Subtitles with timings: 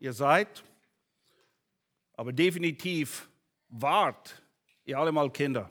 [0.00, 0.64] ihr seid,
[2.14, 3.28] aber definitiv
[3.68, 4.42] wart
[4.84, 5.70] ihr alle mal Kinder.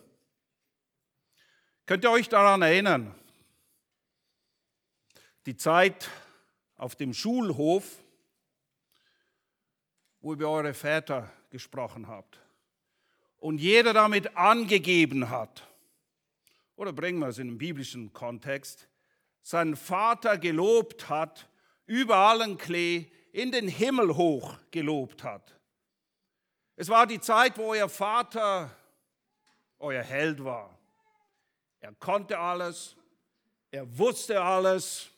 [1.86, 3.14] Könnt ihr euch daran erinnern?
[5.46, 6.10] Die Zeit
[6.78, 7.98] auf dem Schulhof,
[10.22, 12.40] wo ihr über eure Väter gesprochen habt
[13.38, 15.66] und jeder damit angegeben hat,
[16.76, 18.88] oder bringen wir es in den biblischen Kontext,
[19.42, 21.50] seinen Vater gelobt hat,
[21.88, 25.60] über allen Klee in den Himmel hoch gelobt hat.
[26.76, 28.76] Es war die Zeit, wo euer Vater
[29.80, 30.78] euer Held war.
[31.80, 32.96] Er konnte alles,
[33.72, 35.10] er wusste alles.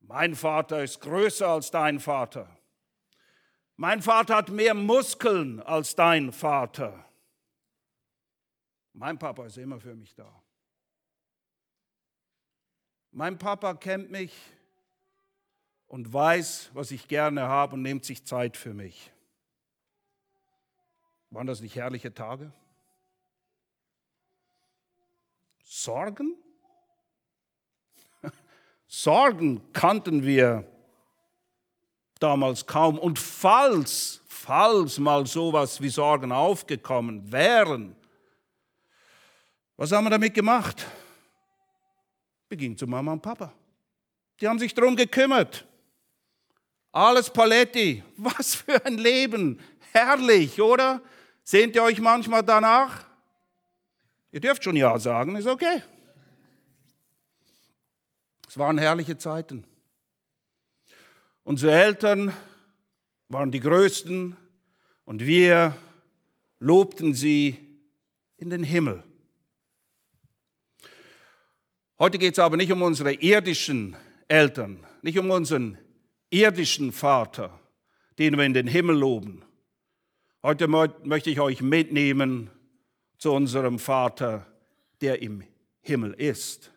[0.00, 2.48] Mein Vater ist größer als dein Vater.
[3.76, 7.04] Mein Vater hat mehr Muskeln als dein Vater.
[8.94, 10.42] Mein Papa ist immer für mich da.
[13.10, 14.32] Mein Papa kennt mich
[15.88, 19.10] und weiß, was ich gerne habe und nimmt sich Zeit für mich.
[21.30, 22.52] Waren das nicht herrliche Tage?
[25.64, 26.36] Sorgen?
[28.86, 30.66] Sorgen kannten wir
[32.18, 32.98] damals kaum.
[32.98, 37.96] Und falls, falls mal sowas wie Sorgen aufgekommen wären,
[39.76, 40.86] was haben wir damit gemacht?
[42.48, 43.52] Wir gingen zu Mama und Papa.
[44.40, 45.66] Die haben sich darum gekümmert.
[46.96, 48.02] Alles Paletti.
[48.16, 49.60] Was für ein Leben.
[49.92, 51.02] Herrlich, oder?
[51.44, 53.04] Sehnt ihr euch manchmal danach?
[54.32, 55.82] Ihr dürft schon Ja sagen, ist okay.
[58.48, 59.64] Es waren herrliche Zeiten.
[61.44, 62.32] Unsere Eltern
[63.28, 64.34] waren die Größten
[65.04, 65.76] und wir
[66.60, 67.58] lobten sie
[68.38, 69.02] in den Himmel.
[71.98, 73.96] Heute geht es aber nicht um unsere irdischen
[74.28, 75.76] Eltern, nicht um unseren
[76.36, 77.58] irdischen Vater,
[78.18, 79.42] den wir in den Himmel loben.
[80.42, 82.50] Heute möchte ich euch mitnehmen
[83.16, 84.46] zu unserem Vater,
[85.00, 85.42] der im
[85.80, 86.72] Himmel ist.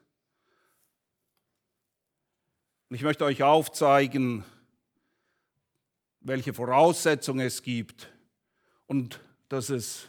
[2.90, 4.46] Und ich möchte euch aufzeigen,
[6.22, 8.12] welche Voraussetzungen es gibt
[8.88, 10.08] und dass es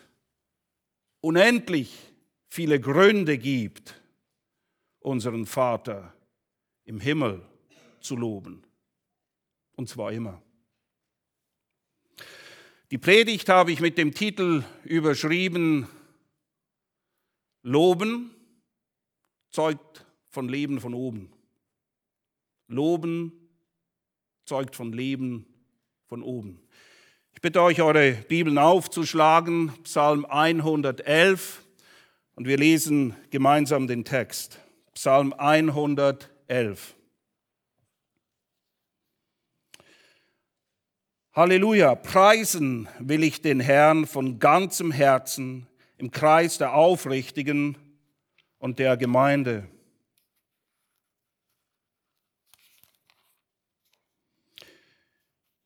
[1.20, 1.98] unendlich
[2.48, 4.00] viele Gründe gibt,
[5.00, 6.14] unseren Vater
[6.84, 7.42] im Himmel
[8.00, 8.64] zu loben.
[9.80, 10.42] Und zwar immer.
[12.90, 15.88] Die Predigt habe ich mit dem Titel überschrieben,
[17.62, 18.30] Loben
[19.48, 21.32] zeugt von Leben von oben.
[22.68, 23.32] Loben
[24.44, 25.46] zeugt von Leben
[26.08, 26.60] von oben.
[27.32, 31.64] Ich bitte euch, eure Bibeln aufzuschlagen, Psalm 111,
[32.34, 34.60] und wir lesen gemeinsam den Text.
[34.92, 36.96] Psalm 111.
[41.32, 47.76] Halleluja, preisen will ich den Herrn von ganzem Herzen im Kreis der Aufrichtigen
[48.58, 49.68] und der Gemeinde.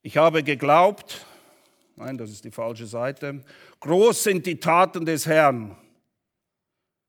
[0.02, 1.24] Ich habe geglaubt,
[1.96, 3.42] nein, das ist die falsche Seite,
[3.80, 5.78] groß sind die Taten des Herrn,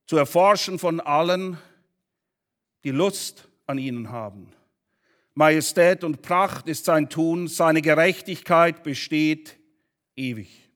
[0.08, 1.58] zu erforschen von allen,
[2.86, 4.54] die Lust an ihnen haben.
[5.36, 9.58] Majestät und Pracht ist sein Tun, seine Gerechtigkeit besteht
[10.16, 10.70] ewig.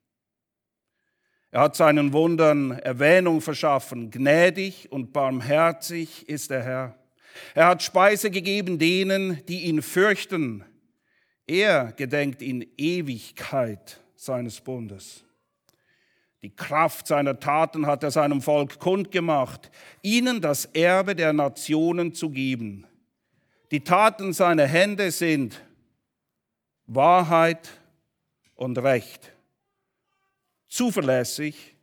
[1.51, 4.11] Er hat seinen Wundern Erwähnung verschaffen.
[4.11, 6.95] Gnädig und barmherzig ist der Herr.
[7.55, 10.65] Er hat Speise gegeben denen, die ihn fürchten.
[11.47, 15.23] Er gedenkt in Ewigkeit seines Bundes.
[16.41, 19.71] Die Kraft seiner Taten hat er seinem Volk kundgemacht,
[20.01, 22.85] ihnen das Erbe der Nationen zu geben.
[23.71, 25.61] Die Taten seiner Hände sind
[26.87, 27.69] Wahrheit
[28.55, 29.31] und Recht.
[30.67, 31.75] Zuverlässig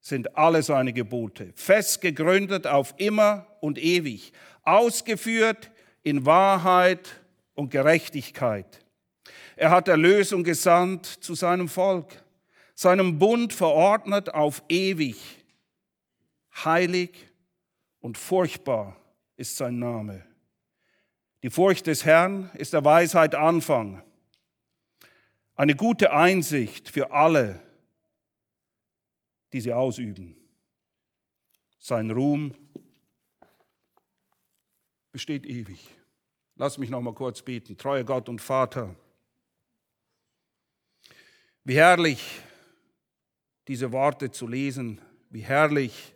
[0.00, 5.70] sind alle seine Gebote, fest gegründet auf immer und ewig, ausgeführt
[6.02, 7.20] in Wahrheit
[7.54, 8.84] und Gerechtigkeit.
[9.54, 12.24] Er hat Erlösung gesandt zu seinem Volk,
[12.74, 15.16] seinem Bund verordnet auf ewig.
[16.64, 17.28] Heilig
[18.00, 18.96] und furchtbar
[19.36, 20.29] ist sein Name.
[21.42, 24.02] Die Furcht des Herrn ist der Weisheit Anfang.
[25.54, 27.60] Eine gute Einsicht für alle,
[29.52, 30.36] die sie ausüben.
[31.78, 32.54] Sein Ruhm
[35.12, 35.88] besteht ewig.
[36.56, 37.78] Lass mich noch mal kurz beten.
[37.78, 38.94] Treuer Gott und Vater,
[41.64, 42.42] wie herrlich
[43.66, 45.00] diese Worte zu lesen,
[45.30, 46.14] wie herrlich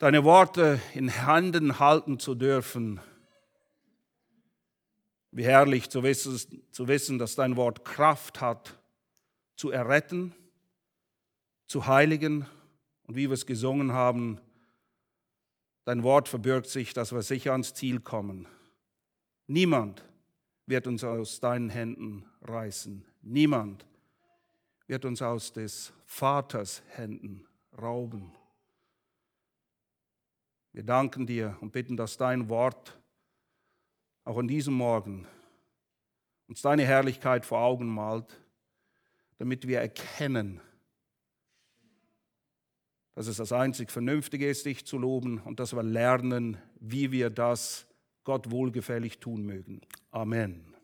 [0.00, 3.00] deine Worte in Händen halten zu dürfen
[5.30, 8.76] Wie herrlich zu wissen, zu wissen, dass dein Wort Kraft hat,
[9.54, 10.34] zu erretten,
[11.66, 12.46] zu heiligen
[13.04, 14.40] und wie wir es gesungen haben,
[15.84, 18.48] dein Wort verbirgt sich, dass wir sicher ans Ziel kommen.
[19.46, 20.02] Niemand
[20.66, 23.04] wird uns aus deinen Händen reißen.
[23.20, 23.86] Niemand
[24.86, 27.46] wird uns aus des Vaters Händen
[27.80, 28.32] rauben.
[30.72, 32.96] Wir danken dir und bitten, dass dein Wort
[34.24, 35.26] auch an diesem Morgen
[36.46, 38.40] uns deine Herrlichkeit vor Augen malt,
[39.38, 40.60] damit wir erkennen,
[43.14, 47.30] dass es das einzig Vernünftige ist, dich zu loben und dass wir lernen, wie wir
[47.30, 47.86] das
[48.24, 49.80] Gott wohlgefällig tun mögen.
[50.10, 50.74] Amen.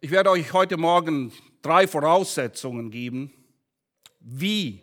[0.00, 3.32] Ich werde euch heute Morgen drei Voraussetzungen geben,
[4.18, 4.82] wie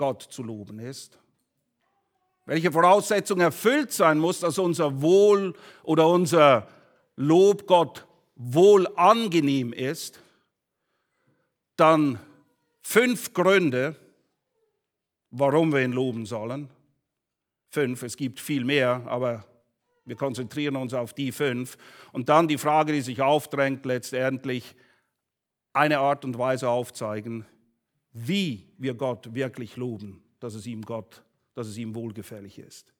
[0.00, 1.18] Gott zu loben ist.
[2.46, 6.68] Welche Voraussetzung erfüllt sein muss, dass unser Wohl oder unser
[7.16, 10.18] Lob Gott wohl angenehm ist.
[11.76, 12.18] Dann
[12.80, 13.94] fünf Gründe,
[15.30, 16.70] warum wir ihn loben sollen.
[17.68, 19.44] Fünf, es gibt viel mehr, aber
[20.06, 21.76] wir konzentrieren uns auf die fünf.
[22.12, 24.74] Und dann die Frage, die sich aufdrängt, letztendlich
[25.74, 27.44] eine Art und Weise aufzeigen,
[28.12, 31.22] wie wir Gott wirklich loben, dass es ihm Gott,
[31.54, 32.92] dass es ihm wohlgefällig ist.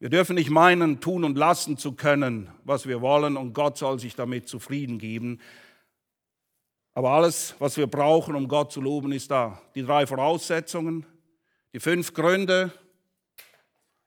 [0.00, 3.98] Wir dürfen nicht meinen, tun und lassen zu können, was wir wollen, und Gott soll
[3.98, 5.40] sich damit zufrieden geben.
[6.94, 9.60] Aber alles, was wir brauchen, um Gott zu loben, ist da.
[9.74, 11.04] Die drei Voraussetzungen,
[11.72, 12.72] die fünf Gründe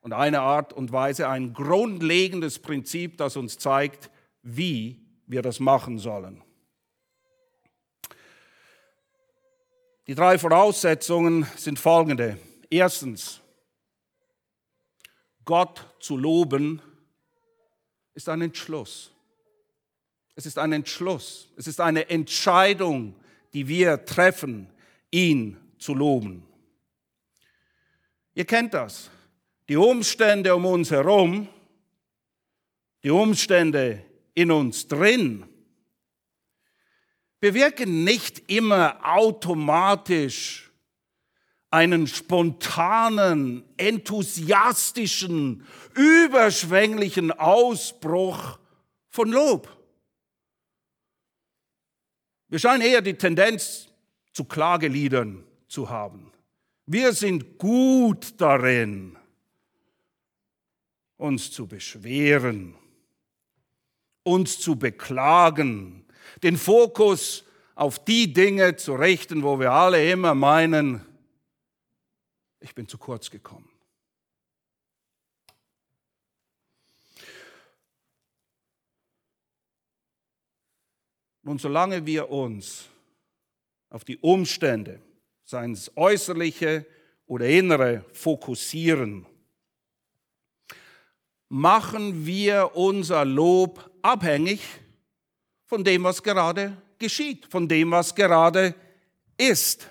[0.00, 4.10] und eine Art und Weise, ein grundlegendes Prinzip, das uns zeigt,
[4.42, 6.42] wie wir das machen sollen.
[10.08, 12.38] Die drei Voraussetzungen sind folgende.
[12.70, 13.40] Erstens,
[15.44, 16.82] Gott zu loben
[18.14, 19.12] ist ein Entschluss.
[20.34, 21.48] Es ist ein Entschluss.
[21.56, 23.14] Es ist eine Entscheidung,
[23.52, 24.68] die wir treffen,
[25.10, 26.44] ihn zu loben.
[28.34, 29.10] Ihr kennt das.
[29.68, 31.48] Die Umstände um uns herum,
[33.04, 34.04] die Umstände
[34.34, 35.44] in uns drin,
[37.42, 40.70] bewirken nicht immer automatisch
[41.70, 45.66] einen spontanen, enthusiastischen,
[45.96, 48.60] überschwänglichen Ausbruch
[49.08, 49.68] von Lob.
[52.46, 53.88] Wir scheinen eher die Tendenz
[54.32, 56.30] zu Klageliedern zu haben.
[56.86, 59.18] Wir sind gut darin,
[61.16, 62.76] uns zu beschweren,
[64.22, 66.01] uns zu beklagen,
[66.42, 67.44] den Fokus
[67.74, 71.04] auf die Dinge zu richten, wo wir alle immer meinen,
[72.60, 73.68] ich bin zu kurz gekommen.
[81.44, 82.88] Nun, solange wir uns
[83.90, 85.02] auf die Umstände,
[85.44, 86.86] seien es äußerliche
[87.26, 89.26] oder innere, fokussieren,
[91.48, 94.60] machen wir unser Lob abhängig
[95.72, 98.74] von dem, was gerade geschieht, von dem, was gerade
[99.38, 99.88] ist.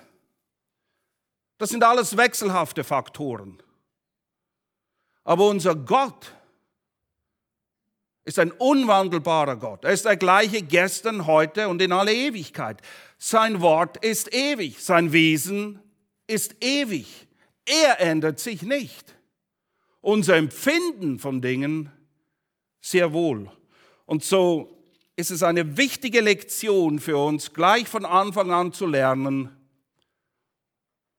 [1.58, 3.60] Das sind alles wechselhafte Faktoren.
[5.24, 6.36] Aber unser Gott
[8.24, 9.84] ist ein unwandelbarer Gott.
[9.84, 12.80] Er ist der gleiche gestern, heute und in alle Ewigkeit.
[13.18, 15.80] Sein Wort ist ewig, sein Wesen
[16.28, 17.26] ist ewig.
[17.66, 19.16] Er ändert sich nicht.
[20.00, 21.90] Unser Empfinden von Dingen
[22.80, 23.50] sehr wohl.
[24.06, 24.78] Und so
[25.16, 29.56] ist es eine wichtige Lektion für uns, gleich von Anfang an zu lernen.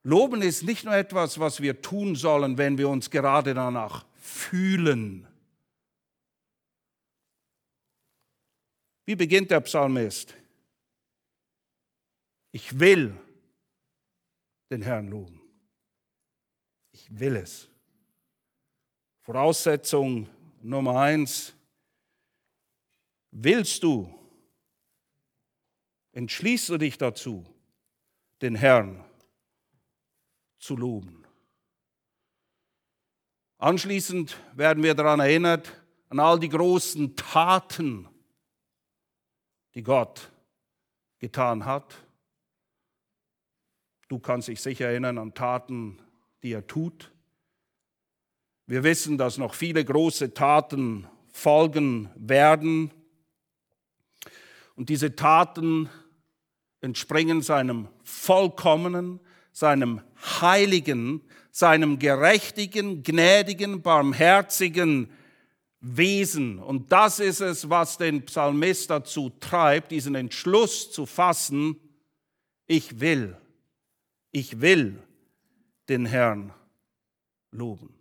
[0.03, 5.27] Loben ist nicht nur etwas, was wir tun sollen, wenn wir uns gerade danach fühlen.
[9.05, 10.33] Wie beginnt der Psalmist?
[12.51, 13.15] Ich will
[14.69, 15.41] den Herrn loben.
[16.91, 17.67] Ich will es.
[19.21, 20.29] Voraussetzung
[20.61, 21.53] Nummer eins,
[23.35, 24.13] Willst du,
[26.11, 27.43] entschließt du dich dazu,
[28.43, 29.03] den Herrn
[30.59, 31.25] zu loben.
[33.57, 38.07] Anschließend werden wir daran erinnert, an all die großen Taten,
[39.73, 40.29] die Gott
[41.17, 41.95] getan hat.
[44.09, 45.99] Du kannst dich sicher erinnern an Taten,
[46.43, 47.11] die er tut.
[48.67, 52.91] Wir wissen, dass noch viele große Taten folgen werden.
[54.75, 55.89] Und diese Taten
[56.81, 59.19] entspringen seinem vollkommenen,
[59.51, 60.01] seinem
[60.41, 65.09] heiligen, seinem gerechtigen, gnädigen, barmherzigen
[65.79, 66.59] Wesen.
[66.59, 71.75] Und das ist es, was den Psalmist dazu treibt, diesen Entschluss zu fassen,
[72.65, 73.37] ich will,
[74.31, 75.01] ich will
[75.89, 76.53] den Herrn
[77.51, 77.93] loben.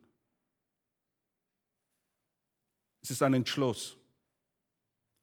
[3.02, 3.96] Es ist ein Entschluss,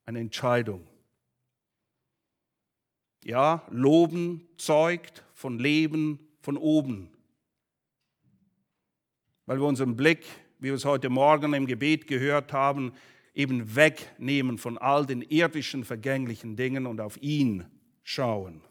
[0.06, 0.89] eine Entscheidung.
[3.24, 7.12] Ja, loben zeugt von Leben von oben.
[9.46, 10.26] Weil wir unseren Blick,
[10.60, 12.94] wie wir es heute Morgen im Gebet gehört haben,
[13.34, 17.66] eben wegnehmen von all den irdischen, vergänglichen Dingen und auf ihn
[18.04, 18.62] schauen.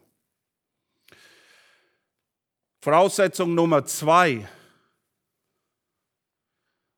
[2.81, 4.47] Voraussetzung Nummer zwei.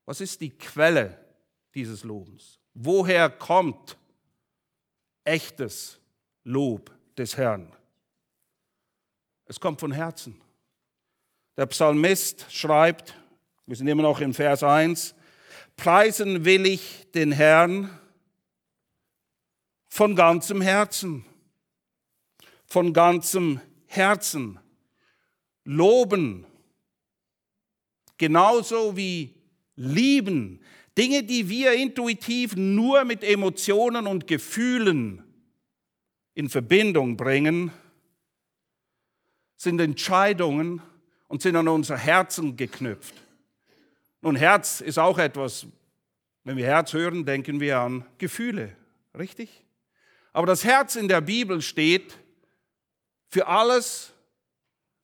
[0.06, 1.18] Was ist die Quelle
[1.74, 2.60] dieses Lobens?
[2.74, 3.98] Woher kommt
[5.24, 6.00] echtes
[6.44, 6.92] Lob
[7.22, 7.72] des Herrn?
[9.46, 10.42] Es kommt von Herzen.
[11.56, 13.14] Der Psalmist schreibt,
[13.68, 15.14] wir sind immer noch im Vers 1,
[15.78, 17.90] preisen will ich den Herrn
[19.88, 21.24] von ganzem Herzen.
[22.66, 24.60] Von ganzem Herzen.
[25.64, 26.48] Loben,
[28.18, 29.36] genauso wie
[29.76, 30.60] lieben,
[30.98, 35.31] Dinge, die wir intuitiv nur mit Emotionen und Gefühlen
[36.34, 37.72] in Verbindung bringen,
[39.58, 40.82] sind Entscheidungen
[41.28, 43.14] und sind an unser Herzen geknüpft.
[44.22, 45.66] Nun, Herz ist auch etwas,
[46.44, 48.76] wenn wir Herz hören, denken wir an Gefühle,
[49.18, 49.64] richtig?
[50.34, 52.18] Aber das Herz in der Bibel steht
[53.30, 54.14] für alles,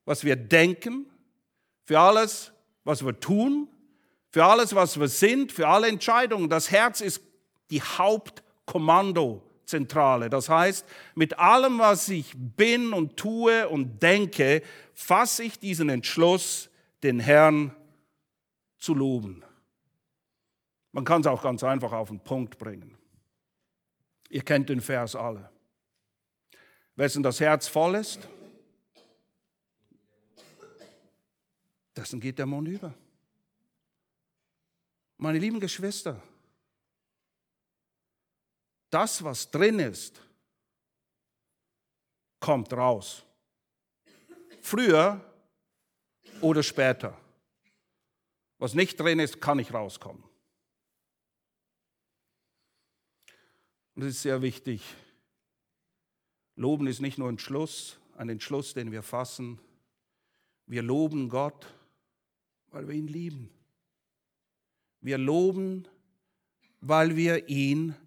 [0.05, 1.05] was wir denken,
[1.83, 2.51] für alles,
[2.83, 3.67] was wir tun,
[4.29, 6.49] für alles, was wir sind, für alle Entscheidungen.
[6.49, 7.21] Das Herz ist
[7.69, 7.81] die
[9.67, 10.29] Hauptkommandozentrale.
[10.29, 14.61] Das heißt, mit allem, was ich bin und tue und denke,
[14.93, 16.69] fasse ich diesen Entschluss,
[17.03, 17.75] den Herrn
[18.79, 19.43] zu loben.
[20.91, 22.97] Man kann es auch ganz einfach auf den Punkt bringen.
[24.29, 25.49] Ihr kennt den Vers alle.
[26.95, 28.27] Wessen das Herz voll ist,
[31.95, 32.93] dessen geht der Mund über.
[35.17, 36.21] Meine lieben Geschwister,
[38.89, 40.21] das, was drin ist,
[42.39, 43.23] kommt raus.
[44.61, 45.23] Früher
[46.41, 47.17] oder später.
[48.57, 50.23] Was nicht drin ist, kann nicht rauskommen.
[53.95, 54.83] Und es ist sehr wichtig.
[56.55, 59.59] Loben ist nicht nur ein Entschluss, ein Entschluss, den wir fassen.
[60.65, 61.67] Wir loben Gott
[62.71, 63.49] weil wir ihn lieben.
[65.01, 65.87] Wir loben,
[66.81, 68.06] weil wir ihn lieben,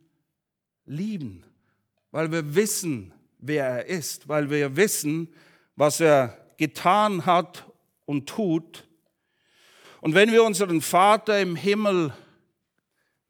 [2.10, 5.28] weil wir wissen, wer er ist, weil wir wissen,
[5.76, 7.64] was er getan hat
[8.06, 8.86] und tut.
[10.00, 12.12] Und wenn wir unseren Vater im Himmel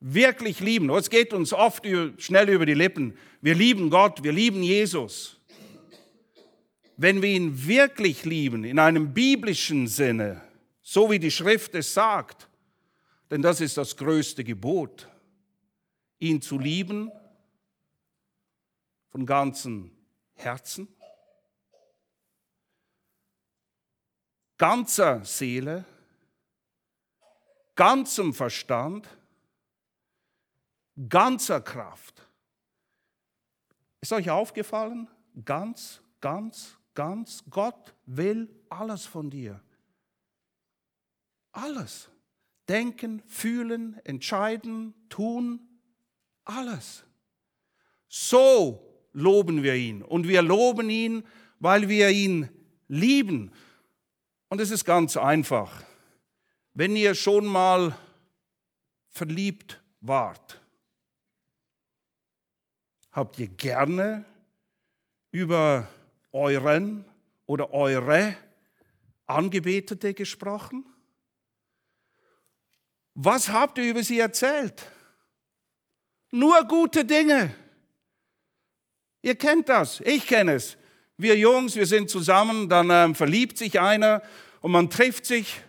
[0.00, 1.86] wirklich lieben, es geht uns oft
[2.18, 5.36] schnell über die Lippen, wir lieben Gott, wir lieben Jesus.
[6.96, 10.40] Wenn wir ihn wirklich lieben, in einem biblischen Sinne,
[10.82, 12.48] so wie die Schrift es sagt.
[13.30, 15.08] Denn das ist das größte Gebot,
[16.18, 17.10] ihn zu lieben
[19.10, 19.90] von ganzem
[20.34, 20.88] Herzen,
[24.56, 25.84] ganzer Seele,
[27.74, 29.08] ganzem Verstand,
[31.08, 32.26] ganzer Kraft.
[34.00, 35.08] Ist euch aufgefallen?
[35.44, 37.44] Ganz, ganz, ganz.
[37.50, 39.62] Gott will alles von dir.
[41.52, 42.10] Alles.
[42.68, 45.68] Denken, fühlen, entscheiden, tun,
[46.44, 47.04] alles.
[48.08, 50.02] So loben wir ihn.
[50.02, 51.24] Und wir loben ihn,
[51.58, 52.48] weil wir ihn
[52.88, 53.52] lieben.
[54.48, 55.84] Und es ist ganz einfach.
[56.74, 57.96] Wenn ihr schon mal
[59.08, 60.60] verliebt wart,
[63.12, 64.24] habt ihr gerne
[65.30, 65.88] über
[66.32, 67.04] euren
[67.46, 68.36] oder eure
[69.26, 70.84] Angebetete gesprochen?
[73.14, 74.90] Was habt ihr über sie erzählt?
[76.30, 77.54] Nur gute Dinge.
[79.22, 80.76] Ihr kennt das, ich kenne es.
[81.16, 84.22] Wir Jungs, wir sind zusammen, dann ähm, verliebt sich einer
[84.60, 85.60] und man trifft sich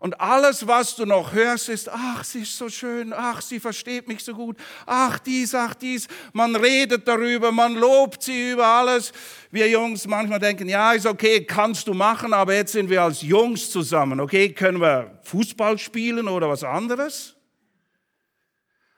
[0.00, 4.08] und alles, was du noch hörst, ist, ach, sie ist so schön, ach, sie versteht
[4.08, 6.08] mich so gut, ach, dies, ach, dies.
[6.32, 9.12] Man redet darüber, man lobt sie über alles.
[9.50, 13.20] Wir Jungs manchmal denken, ja, ist okay, kannst du machen, aber jetzt sind wir als
[13.20, 17.36] Jungs zusammen, okay, können wir Fußball spielen oder was anderes?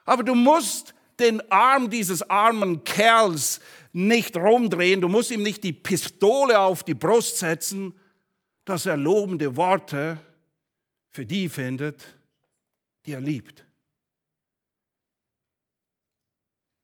[0.04, 3.60] Aber du musst den Arm dieses armen Kerls
[3.92, 7.98] nicht rumdrehen, du musst ihm nicht die Pistole auf die Brust setzen,
[8.64, 10.18] dass er lobende Worte
[11.10, 12.16] für die findet,
[13.04, 13.64] die er liebt.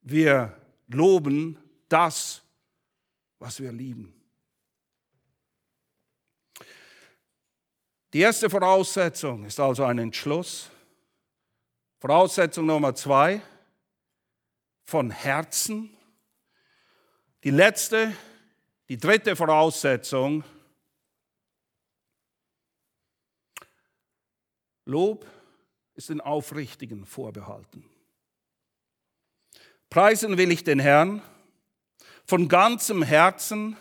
[0.03, 0.57] Wir
[0.89, 2.43] loben das,
[3.39, 4.15] was wir lieben.
[8.13, 10.71] Die erste Voraussetzung ist also ein Entschluss.
[12.01, 13.43] Voraussetzung Nummer zwei,
[14.85, 15.98] von Herzen.
[17.45, 18.13] Die letzte,
[18.89, 20.43] die dritte Voraussetzung,
[24.85, 25.27] Lob
[25.95, 27.85] ist den Aufrichtigen vorbehalten.
[29.91, 31.23] Preisen will ich den Herrn
[32.25, 33.77] von ganzem Herzen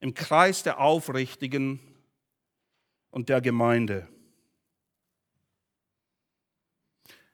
[0.00, 1.80] im Kreis der Aufrichtigen
[3.10, 4.08] und der Gemeinde.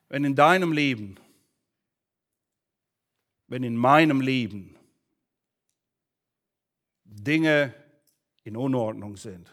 [0.08, 1.20] Wenn in deinem Leben,
[3.48, 4.76] wenn in meinem Leben
[7.04, 7.74] Dinge
[8.44, 9.50] in Unordnung sind,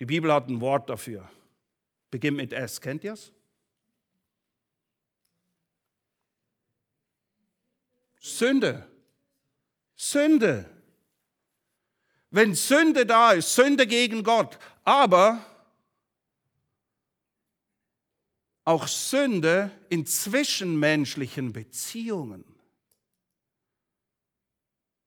[0.00, 1.28] die Bibel hat ein Wort dafür.
[2.10, 2.80] Beginnt mit S.
[2.80, 3.32] Kennt ihr es?
[8.20, 8.88] Sünde.
[9.96, 10.70] Sünde.
[12.30, 15.44] Wenn Sünde da ist, Sünde gegen Gott, aber
[18.64, 22.44] auch Sünde in zwischenmenschlichen Beziehungen.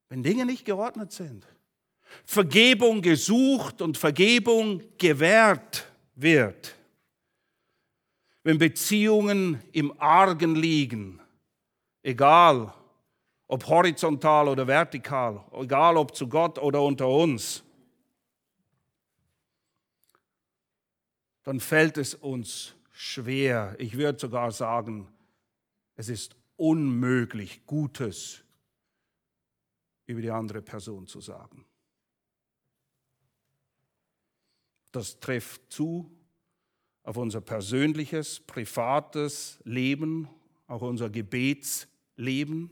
[0.10, 1.46] Wenn Dinge nicht geordnet sind,
[2.26, 6.76] Vergebung gesucht und Vergebung gewährt wird,
[8.44, 11.20] wenn Beziehungen im Argen liegen,
[12.02, 12.74] egal
[13.48, 17.64] ob horizontal oder vertikal, egal ob zu Gott oder unter uns,
[21.44, 23.76] dann fällt es uns schwer.
[23.78, 25.08] Ich würde sogar sagen,
[25.96, 28.44] es ist unmöglich, Gutes
[30.08, 31.64] über die andere Person zu sagen.
[34.92, 36.12] Das trifft zu
[37.04, 40.28] auf unser persönliches, privates Leben,
[40.66, 42.72] auch unser Gebetsleben.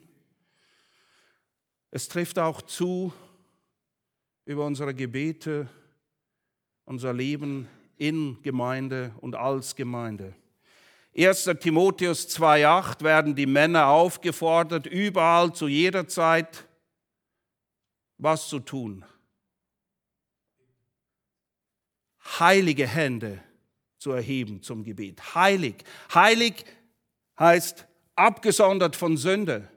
[1.91, 3.13] Es trifft auch zu
[4.45, 5.69] über unsere Gebete,
[6.85, 10.33] unser Leben in Gemeinde und als Gemeinde.
[11.17, 11.45] 1.
[11.61, 16.67] Timotheus 2.8 werden die Männer aufgefordert, überall zu jeder Zeit
[18.17, 19.05] was zu tun.
[22.39, 23.41] Heilige Hände
[23.97, 25.35] zu erheben zum Gebet.
[25.35, 25.83] Heilig.
[26.13, 26.65] Heilig
[27.39, 29.69] heißt abgesondert von Sünde.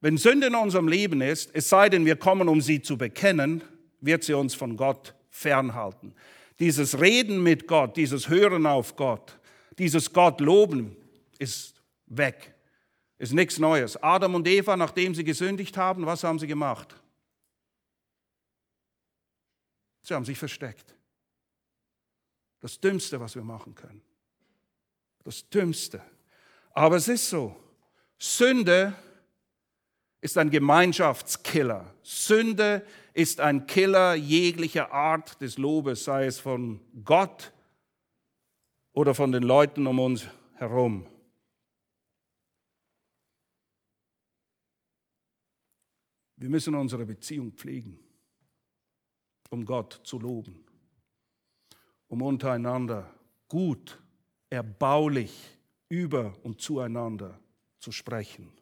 [0.00, 3.62] Wenn Sünde in unserem Leben ist, es sei denn, wir kommen, um sie zu bekennen,
[4.00, 6.14] wird sie uns von Gott fernhalten.
[6.62, 9.36] Dieses Reden mit Gott, dieses Hören auf Gott,
[9.78, 10.96] dieses Gott loben
[11.40, 12.54] ist weg.
[13.18, 14.00] Ist nichts Neues.
[14.00, 16.94] Adam und Eva, nachdem sie gesündigt haben, was haben sie gemacht?
[20.02, 20.94] Sie haben sich versteckt.
[22.60, 24.00] Das Dümmste, was wir machen können.
[25.24, 26.00] Das Dümmste.
[26.74, 27.56] Aber es ist so.
[28.20, 28.94] Sünde
[30.20, 31.92] ist ein Gemeinschaftskiller.
[32.04, 33.01] Sünde ist
[33.40, 37.52] ein Killer jeglicher Art des Lobes, sei es von Gott
[38.92, 41.06] oder von den Leuten um uns herum.
[46.36, 48.00] Wir müssen unsere Beziehung pflegen,
[49.50, 50.64] um Gott zu loben,
[52.08, 53.14] um untereinander
[53.46, 54.02] gut,
[54.50, 55.56] erbaulich
[55.88, 57.38] über und zueinander
[57.78, 58.52] zu sprechen.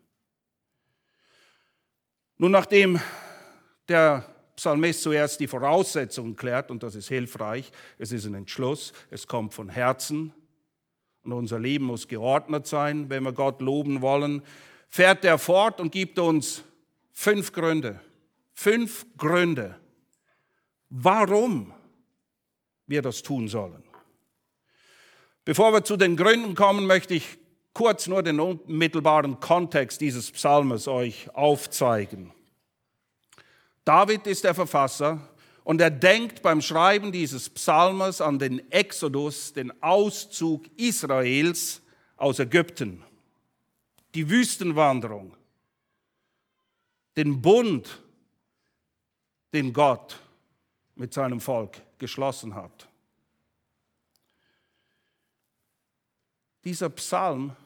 [2.37, 3.01] Nun, nachdem
[3.89, 9.27] der Psalmist zuerst die Voraussetzungen klärt, und das ist hilfreich, es ist ein Entschluss, es
[9.27, 10.35] kommt von Herzen.
[11.23, 14.43] Und unser Leben muss geordnet sein, wenn wir Gott loben wollen,
[14.91, 16.63] fährt er fort und gibt uns
[17.11, 18.01] fünf Gründe,
[18.53, 19.81] fünf Gründe,
[20.91, 21.73] warum
[22.87, 23.83] wir das tun sollen.
[25.47, 27.39] Bevor wir zu den Gründen kommen, möchte ich
[27.73, 32.35] kurz nur den unmittelbaren Kontext dieses Psalmes euch aufzeigen.
[33.91, 35.19] David ist der Verfasser
[35.65, 41.83] und er denkt beim Schreiben dieses Psalmes an den Exodus, den Auszug Israels
[42.17, 43.03] aus Ägypten,
[44.15, 45.37] die Wüstenwanderung,
[47.17, 48.01] den Bund,
[49.53, 50.21] den Gott
[50.95, 52.89] mit seinem Volk geschlossen hat.
[56.63, 57.57] Dieser Psalm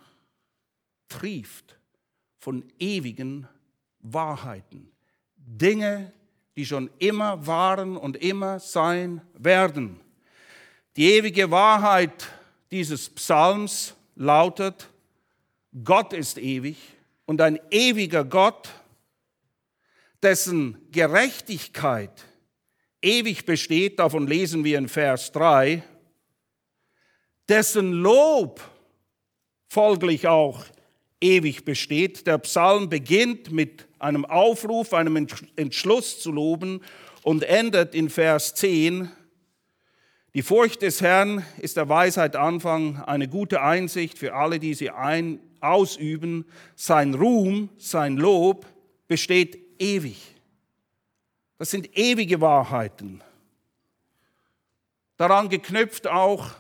[1.07, 1.77] trieft
[2.39, 3.47] von ewigen
[3.99, 4.93] Wahrheiten.
[5.46, 6.12] Dinge,
[6.57, 10.00] die schon immer waren und immer sein werden.
[10.96, 12.28] Die ewige Wahrheit
[12.70, 14.88] dieses Psalms lautet,
[15.83, 16.76] Gott ist ewig
[17.26, 18.70] und ein ewiger Gott,
[20.22, 22.24] dessen Gerechtigkeit
[23.04, 25.83] ewig besteht, davon lesen wir in Vers 3,
[27.48, 28.61] dessen Lob
[29.68, 30.64] folglich auch
[31.25, 32.27] ewig besteht.
[32.27, 36.83] Der Psalm beginnt mit einem Aufruf, einem Entschluss zu loben
[37.23, 39.11] und endet in Vers 10.
[40.35, 44.91] Die Furcht des Herrn ist der Weisheit Anfang, eine gute Einsicht für alle, die sie
[44.91, 46.45] ein, ausüben.
[46.77, 48.67] Sein Ruhm, sein Lob
[49.09, 50.21] besteht ewig.
[51.57, 53.23] Das sind ewige Wahrheiten.
[55.17, 56.51] Daran geknüpft auch,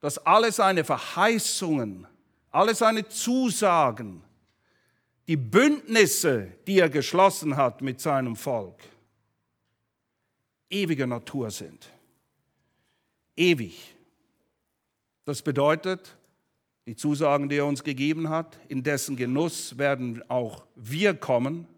[0.00, 2.06] dass alle seine Verheißungen,
[2.56, 4.22] alle seine Zusagen,
[5.28, 8.80] die Bündnisse, die er geschlossen hat mit seinem Volk,
[10.70, 11.90] ewiger Natur sind.
[13.36, 13.94] Ewig.
[15.26, 16.16] Das bedeutet,
[16.86, 21.68] die Zusagen, die er uns gegeben hat, in dessen Genuss werden auch wir kommen.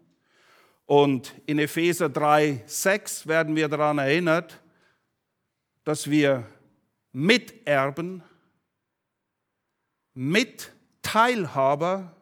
[0.85, 4.61] Und in Epheser 3, 6 werden wir daran erinnert,
[5.83, 6.47] dass wir
[7.11, 8.23] Miterben,
[10.21, 12.13] Mitteilhaber,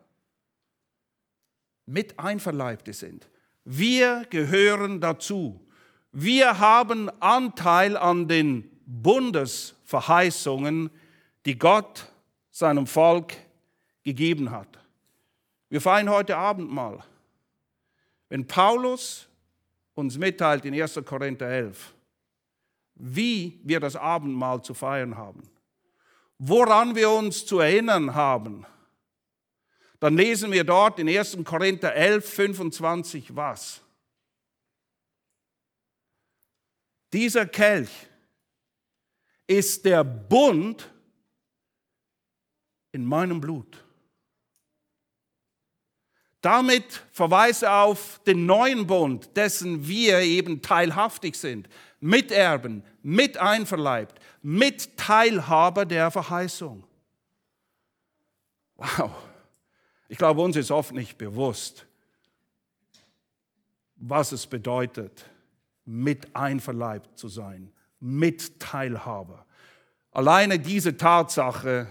[1.88, 3.28] mit Einverleibte sind.
[3.66, 5.60] Wir gehören dazu.
[6.12, 10.92] Wir haben Anteil an den Bundesverheißungen,
[11.48, 12.12] die Gott
[12.52, 13.34] seinem Volk
[14.04, 14.78] gegeben hat.
[15.70, 17.04] Wir feiern heute Abend mal.
[18.30, 19.28] Wenn Paulus
[19.96, 21.02] uns mitteilt in 1.
[21.04, 21.96] Korinther 11,
[22.94, 25.42] wie wir das Abendmahl zu feiern haben,
[26.38, 28.65] woran wir uns zu erinnern haben,
[30.00, 31.38] dann lesen wir dort in 1.
[31.43, 33.82] Korinther 11, 25 was?
[37.13, 37.89] Dieser Kelch
[39.47, 40.91] ist der Bund
[42.91, 43.84] in meinem Blut.
[46.41, 51.67] Damit verweist er auf den neuen Bund, dessen wir eben teilhaftig sind,
[52.00, 56.84] Miterben, mit einverleibt, mit Teilhaber der Verheißung.
[58.76, 59.12] Wow.
[60.08, 61.86] Ich glaube, uns ist oft nicht bewusst,
[63.96, 65.26] was es bedeutet,
[65.86, 69.46] mit einverleibt zu sein, mit Teilhaber.
[70.12, 71.88] Alleine diese Tatsache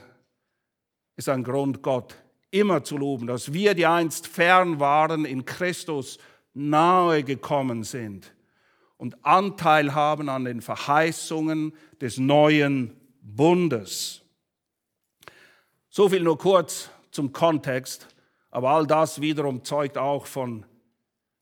[1.17, 2.17] ist ein Grund, Gott
[2.51, 6.19] immer zu loben, dass wir, die einst fern waren, in Christus
[6.55, 8.36] nahe gekommen sind
[8.97, 14.23] und Anteil haben an den Verheißungen des neuen Bundes.
[15.89, 18.09] So viel nur kurz zum Kontext,
[18.51, 20.65] aber all das wiederum zeugt auch von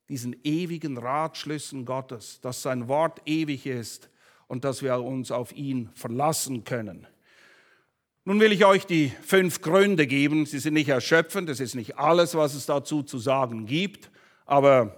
[0.09, 4.09] diesen ewigen Ratschlüssen Gottes, dass sein Wort ewig ist
[4.47, 7.07] und dass wir uns auf ihn verlassen können.
[8.23, 10.45] Nun will ich euch die fünf Gründe geben.
[10.45, 14.09] Sie sind nicht erschöpfend, das ist nicht alles, was es dazu zu sagen gibt,
[14.45, 14.95] aber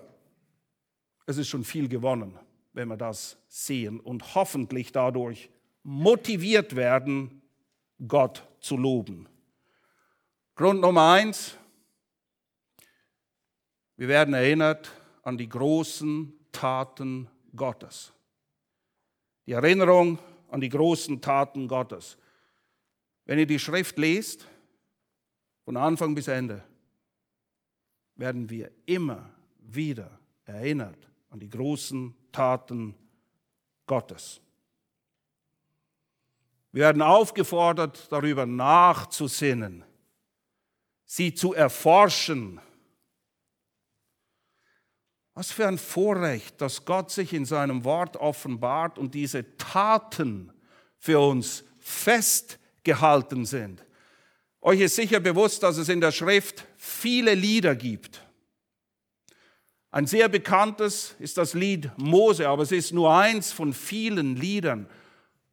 [1.26, 2.38] es ist schon viel gewonnen,
[2.78, 5.50] wenn wir das sehen und hoffentlich dadurch
[5.82, 7.42] motiviert werden,
[8.08, 9.28] Gott zu loben.
[10.56, 11.58] Grund Nummer eins,
[13.96, 14.92] wir werden erinnert
[15.24, 18.14] an die großen Taten Gottes.
[19.48, 22.16] Die Erinnerung an die großen Taten Gottes.
[23.26, 24.48] Wenn ihr die Schrift lest,
[25.66, 26.64] von Anfang bis Ende,
[28.16, 32.94] werden wir immer wieder erinnert an die großen Taten
[33.88, 34.40] Gottes.
[36.72, 39.84] Wir werden aufgefordert, darüber nachzusinnen,
[41.04, 42.62] sie zu erforschen.
[45.34, 50.54] Was für ein Vorrecht, dass Gott sich in seinem Wort offenbart und diese Taten
[51.00, 53.86] für uns festhält gehalten sind.
[54.62, 58.27] Euch ist sicher bewusst, dass es in der Schrift viele Lieder gibt.
[59.98, 64.88] Ein sehr bekanntes ist das Lied Mose, aber es ist nur eins von vielen Liedern.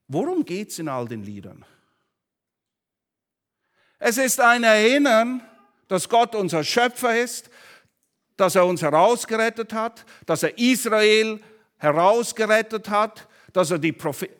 [0.07, 1.65] Worum geht es in all den Liedern?
[3.99, 5.43] Es ist ein Erinnern,
[5.89, 7.49] dass Gott unser Schöpfer ist,
[8.37, 11.41] dass er uns herausgerettet hat, dass er Israel
[11.79, 14.35] herausgerettet hat, dass er die Propheten.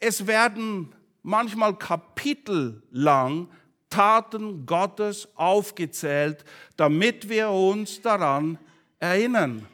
[0.00, 3.48] Es werden manchmal kapitellang
[3.90, 6.42] Taten Gottes aufgezählt,
[6.78, 8.58] damit wir uns daran
[9.02, 9.66] erinnern.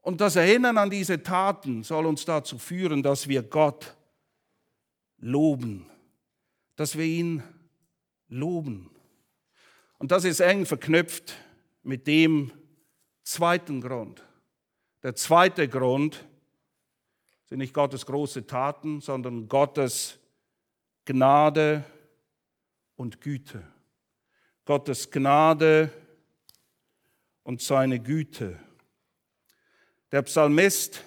[0.00, 3.94] Und das Erinnern an diese Taten soll uns dazu führen, dass wir Gott
[5.18, 5.86] loben,
[6.76, 7.42] dass wir ihn
[8.28, 8.90] loben.
[9.98, 11.36] Und das ist eng verknüpft
[11.82, 12.52] mit dem
[13.22, 14.24] zweiten Grund.
[15.02, 16.24] Der zweite Grund
[17.44, 20.18] sind nicht Gottes große Taten, sondern Gottes
[21.04, 21.84] Gnade
[22.96, 23.62] und Güte.
[24.64, 25.92] Gottes Gnade
[27.48, 28.58] und seine Güte.
[30.12, 31.02] Der Psalmist,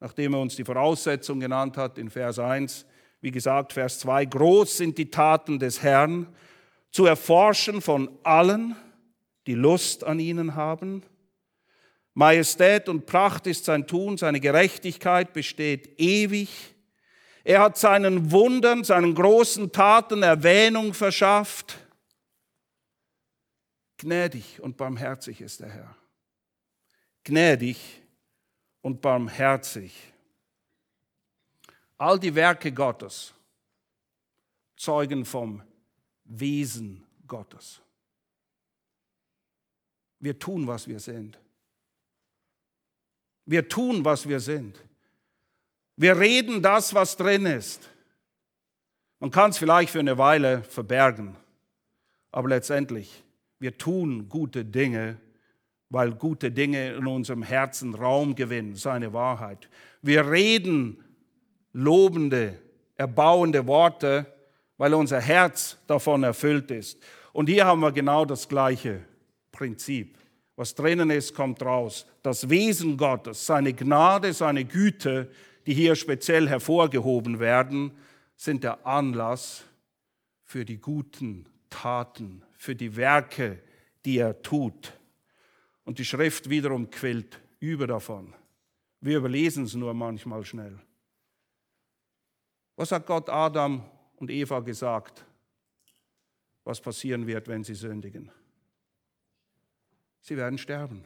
[0.00, 2.84] nachdem er uns die Voraussetzung genannt hat in Vers 1,
[3.20, 6.26] wie gesagt, Vers 2, groß sind die Taten des Herrn,
[6.90, 8.74] zu erforschen von allen,
[9.46, 11.04] die Lust an ihnen haben.
[12.14, 16.74] Majestät und Pracht ist sein Tun, seine Gerechtigkeit besteht ewig.
[17.44, 21.78] Er hat seinen Wundern, seinen großen Taten Erwähnung verschafft.
[24.00, 25.94] Gnädig und barmherzig ist der Herr.
[27.22, 28.00] Gnädig
[28.80, 29.92] und barmherzig.
[31.98, 33.34] All die Werke Gottes
[34.74, 35.62] zeugen vom
[36.24, 37.82] Wesen Gottes.
[40.18, 41.38] Wir tun, was wir sind.
[43.44, 44.82] Wir tun, was wir sind.
[45.96, 47.90] Wir reden das, was drin ist.
[49.18, 51.36] Man kann es vielleicht für eine Weile verbergen,
[52.32, 53.22] aber letztendlich,
[53.60, 55.18] wir tun gute Dinge,
[55.90, 59.68] weil gute Dinge in unserem Herzen Raum gewinnen, seine Wahrheit.
[60.02, 61.04] Wir reden
[61.72, 62.58] lobende,
[62.96, 64.26] erbauende Worte,
[64.78, 66.98] weil unser Herz davon erfüllt ist.
[67.32, 69.04] Und hier haben wir genau das gleiche
[69.52, 70.16] Prinzip.
[70.56, 72.06] Was drinnen ist, kommt raus.
[72.22, 75.30] Das Wesen Gottes, seine Gnade, seine Güte,
[75.66, 77.92] die hier speziell hervorgehoben werden,
[78.36, 79.64] sind der Anlass
[80.44, 83.58] für die guten Taten, für die Werke,
[84.04, 84.92] die er tut.
[85.84, 88.34] Und die Schrift wiederum quillt über davon.
[89.00, 90.78] Wir überlesen es nur manchmal schnell.
[92.76, 93.82] Was hat Gott Adam
[94.16, 95.24] und Eva gesagt,
[96.62, 98.30] was passieren wird, wenn sie sündigen?
[100.20, 101.02] Sie werden sterben.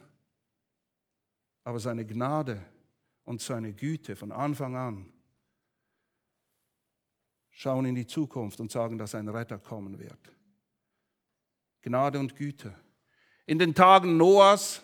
[1.63, 2.61] Aber seine Gnade
[3.23, 5.13] und seine Güte von Anfang an
[7.49, 10.34] schauen in die Zukunft und sagen, dass ein Retter kommen wird.
[11.85, 12.73] Gnade und Güte.
[13.45, 14.81] In den Tagen Noahs,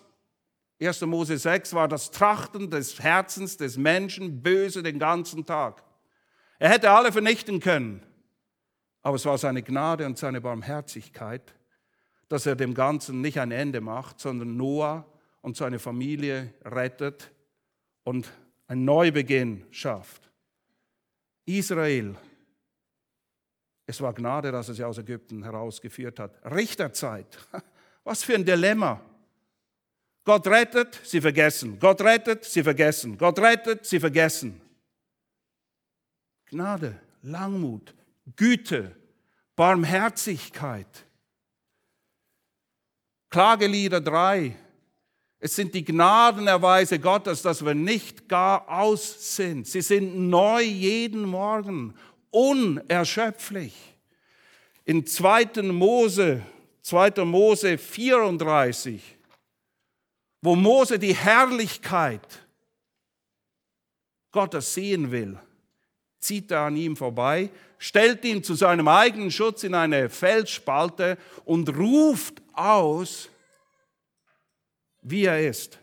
[0.80, 1.02] 1.
[1.02, 5.84] Mose 6, war das Trachten des Herzens des Menschen böse den ganzen Tag.
[6.60, 8.04] Er hätte alle vernichten können.
[9.02, 11.56] Aber es war seine Gnade und seine Barmherzigkeit,
[12.30, 15.12] dass er dem Ganzen nicht ein Ende macht, sondern Noah
[15.42, 17.32] und seine Familie rettet
[18.04, 18.32] und
[18.68, 20.30] einen Neubeginn schafft.
[21.46, 22.16] Israel,
[23.92, 26.34] es war Gnade, dass er sie aus Ägypten herausgeführt hat.
[26.46, 27.38] Richterzeit,
[28.04, 29.02] was für ein Dilemma.
[30.24, 31.78] Gott rettet, sie vergessen.
[31.80, 33.18] Gott rettet, sie vergessen.
[33.18, 34.62] Gott rettet, sie vergessen.
[36.46, 37.94] Gnade, Langmut,
[38.36, 38.96] Güte,
[39.56, 41.06] Barmherzigkeit.
[43.30, 44.56] Klagelieder 3.
[45.40, 49.68] Es sind die Gnadenerweise Gottes, dass wir nicht gar aus sind.
[49.68, 51.96] Sie sind neu jeden Morgen,
[52.32, 53.76] unerschöpflich.
[54.86, 55.62] In 2.
[55.64, 56.42] Mose,
[56.82, 57.24] 2.
[57.26, 59.02] Mose 34,
[60.42, 62.26] wo Mose die Herrlichkeit
[64.32, 65.38] Gottes sehen will,
[66.20, 71.70] zieht er an ihm vorbei, stellt ihn zu seinem eigenen Schutz in eine Felsspalte und
[71.78, 73.30] ruft aus,
[75.02, 75.80] wie er ist.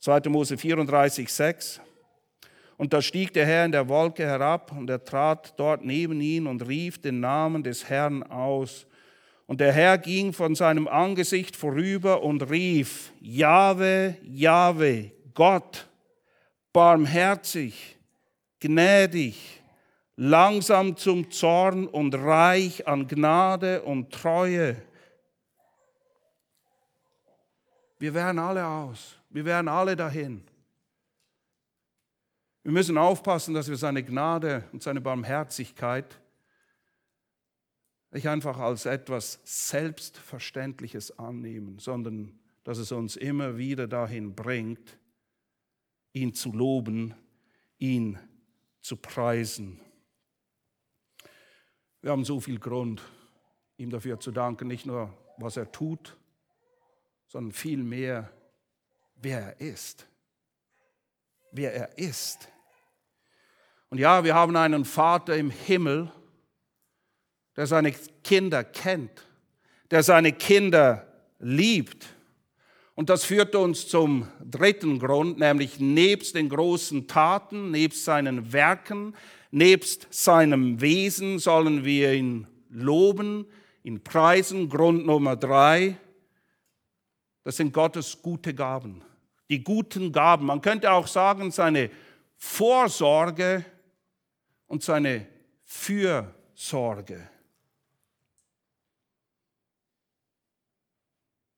[0.00, 0.20] 2.
[0.28, 1.80] Mose 34, 6.
[2.78, 6.46] Und da stieg der Herr in der Wolke herab und er trat dort neben ihn
[6.46, 8.86] und rief den Namen des Herrn aus.
[9.46, 15.88] Und der Herr ging von seinem Angesicht vorüber und rief, Jahwe, Jahwe, Gott,
[16.72, 17.98] barmherzig,
[18.60, 19.60] gnädig,
[20.14, 24.76] langsam zum Zorn und reich an Gnade und Treue.
[27.98, 30.47] Wir werden alle aus, wir werden alle dahin.
[32.68, 36.20] Wir müssen aufpassen, dass wir seine Gnade und seine Barmherzigkeit
[38.10, 44.98] nicht einfach als etwas Selbstverständliches annehmen, sondern dass es uns immer wieder dahin bringt,
[46.12, 47.14] ihn zu loben,
[47.78, 48.18] ihn
[48.82, 49.80] zu preisen.
[52.02, 53.00] Wir haben so viel Grund,
[53.78, 56.18] ihm dafür zu danken, nicht nur, was er tut,
[57.28, 58.30] sondern vielmehr,
[59.14, 60.06] wer er ist.
[61.50, 62.52] Wer er ist.
[63.90, 66.10] Und ja, wir haben einen Vater im Himmel,
[67.56, 69.26] der seine Kinder kennt,
[69.90, 71.06] der seine Kinder
[71.38, 72.06] liebt
[72.98, 79.14] und das führt uns zum dritten Grund, nämlich nebst den großen Taten, nebst seinen Werken,
[79.52, 83.46] nebst seinem Wesen sollen wir ihn loben,
[83.84, 84.68] ihn preisen.
[84.68, 85.96] Grund Nummer drei,
[87.44, 89.02] das sind Gottes gute Gaben.
[89.48, 90.46] Die guten Gaben.
[90.46, 91.90] Man könnte auch sagen, seine
[92.36, 93.64] Vorsorge
[94.68, 95.26] und seine
[95.64, 97.28] Fürsorge.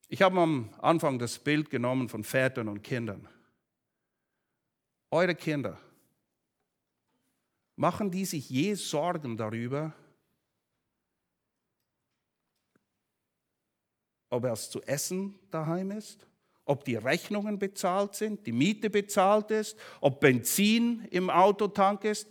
[0.09, 3.29] Ich habe am Anfang das Bild genommen von Vätern und Kindern.
[5.11, 5.79] Eure Kinder,
[7.77, 9.95] machen die sich je Sorgen darüber,
[14.29, 16.27] ob es zu essen daheim ist,
[16.65, 22.29] ob die Rechnungen bezahlt sind, die Miete bezahlt ist, ob Benzin im Autotank ist.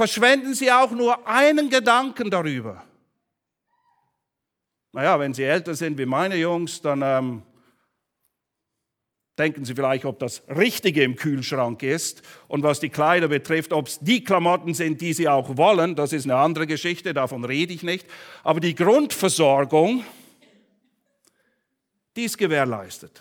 [0.00, 2.82] Verschwenden Sie auch nur einen Gedanken darüber.
[4.92, 7.42] Naja, wenn Sie älter sind wie meine Jungs, dann ähm,
[9.36, 12.22] denken Sie vielleicht, ob das Richtige im Kühlschrank ist.
[12.48, 16.14] Und was die Kleider betrifft, ob es die Klamotten sind, die Sie auch wollen, das
[16.14, 18.06] ist eine andere Geschichte, davon rede ich nicht.
[18.42, 20.02] Aber die Grundversorgung,
[22.16, 23.20] die ist gewährleistet.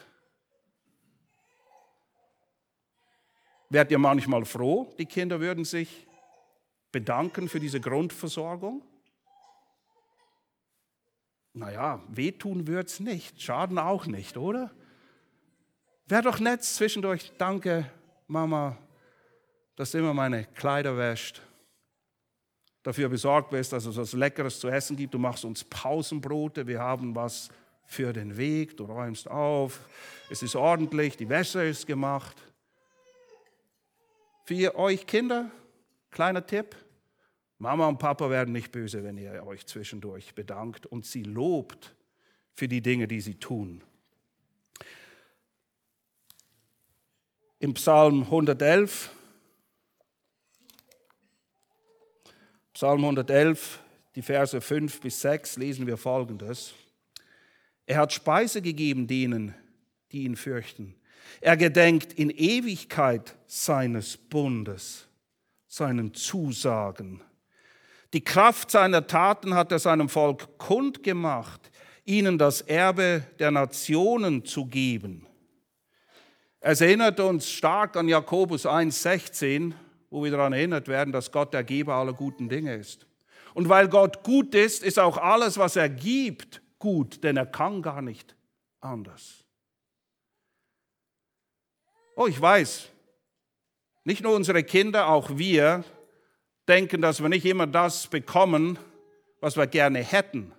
[3.70, 6.08] Werdet ihr manchmal froh, die Kinder würden sich
[6.92, 8.84] bedanken für diese Grundversorgung?
[11.54, 14.72] Naja, wehtun wird es nicht, schaden auch nicht, oder?
[16.06, 17.90] Wäre doch nett zwischendurch, danke
[18.28, 18.78] Mama,
[19.76, 21.42] dass du immer meine Kleider wäscht,
[22.84, 25.14] dafür besorgt bist, dass es was Leckeres zu essen gibt.
[25.14, 27.50] Du machst uns Pausenbrote, wir haben was
[27.86, 29.80] für den Weg, du räumst auf,
[30.30, 32.38] es ist ordentlich, die Wäsche ist gemacht.
[34.46, 35.52] Für euch Kinder,
[36.12, 36.76] kleiner Tipp,
[37.58, 41.94] Mama und Papa werden nicht böse, wenn ihr euch zwischendurch bedankt und sie lobt
[42.54, 43.84] für die Dinge, die sie tun.
[47.60, 49.12] Im Psalm 111,
[52.74, 53.82] Psalm 111,
[54.16, 56.74] die Verse 5 bis 6 lesen wir folgendes.
[57.86, 59.54] Er hat Speise gegeben denen,
[60.14, 60.96] die ihn fürchten.
[61.42, 65.09] Er gedenkt in Ewigkeit seines Bundes,
[65.70, 67.22] seinen Zusagen.
[68.12, 71.72] Die Kraft seiner Taten hat er seinem Volk kundgemacht,
[72.06, 75.28] ihnen das Erbe der Nationen zu geben.
[76.60, 79.74] Es erinnert uns stark an Jakobus 1,16,
[80.10, 83.06] wo wir daran erinnert werden, dass Gott der Geber aller guten Dinge ist.
[83.54, 87.84] Und weil Gott gut ist, ist auch alles, was er gibt, gut, denn er kann
[87.84, 88.36] gar nicht
[88.82, 89.44] anders.
[92.16, 92.90] Oh, ich weiß,
[94.04, 95.84] nicht nur unsere Kinder, auch wir
[96.68, 98.78] denken, dass wir nicht immer das bekommen,
[99.40, 100.52] was wir gerne hätten.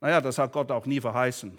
[0.00, 1.58] Naja, das hat Gott auch nie verheißen.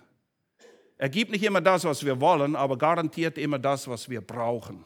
[0.97, 4.83] Er gibt nicht immer das, was wir wollen, aber garantiert immer das, was wir brauchen.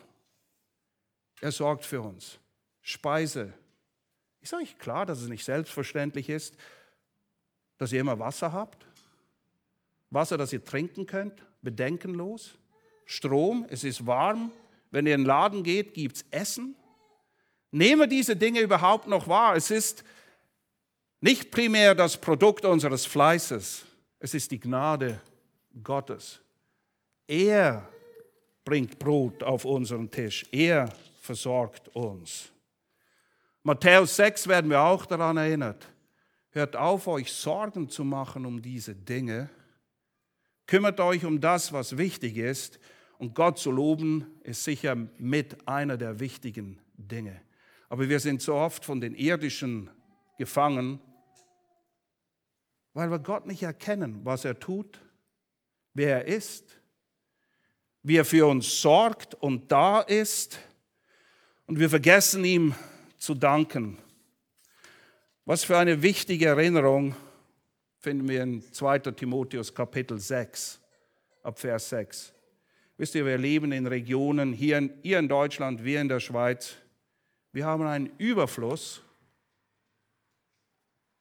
[1.40, 2.40] Er sorgt für uns.
[2.82, 3.54] Speise.
[4.42, 6.58] Ist euch klar, dass es nicht selbstverständlich ist,
[7.78, 8.86] dass ihr immer Wasser habt?
[10.10, 12.58] Wasser, das ihr trinken könnt, bedenkenlos.
[13.06, 14.52] Strom, es ist warm.
[14.92, 16.76] Wenn ihr in den Laden geht, gibt es Essen.
[17.72, 19.56] Nehmen wir diese Dinge überhaupt noch wahr?
[19.56, 20.04] Es ist
[21.22, 23.86] nicht primär das Produkt unseres Fleißes,
[24.20, 25.22] es ist die Gnade
[25.82, 26.42] Gottes.
[27.28, 27.88] Er
[28.66, 30.90] bringt Brot auf unseren Tisch, er
[31.22, 32.52] versorgt uns.
[33.64, 35.88] Matthäus 6 werden wir auch daran erinnert.
[36.50, 39.50] Hört auf, euch Sorgen zu machen um diese Dinge,
[40.72, 42.80] Kümmert euch um das, was wichtig ist.
[43.22, 47.40] Und Gott zu loben, ist sicher mit einer der wichtigen Dinge.
[47.88, 49.92] Aber wir sind so oft von den irdischen
[50.40, 51.00] gefangen,
[52.94, 55.00] weil wir Gott nicht erkennen, was er tut,
[55.94, 56.82] wer er ist,
[58.02, 60.58] wie er für uns sorgt und da ist.
[61.68, 62.74] Und wir vergessen ihm
[63.18, 64.00] zu danken.
[65.46, 67.16] Was für eine wichtige Erinnerung
[68.00, 68.98] finden wir in 2.
[69.12, 70.82] Timotheus Kapitel 6,
[71.44, 72.34] ab Vers 6.
[73.02, 76.76] Wisst ihr, wir leben in Regionen, hier in, hier in Deutschland, wir in der Schweiz,
[77.52, 79.02] wir haben einen Überfluss.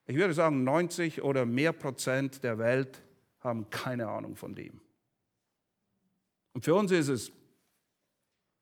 [0.04, 3.00] Ich würde sagen, 90 oder mehr Prozent der Welt
[3.38, 4.78] haben keine Ahnung von dem.
[6.52, 7.32] Und für uns ist es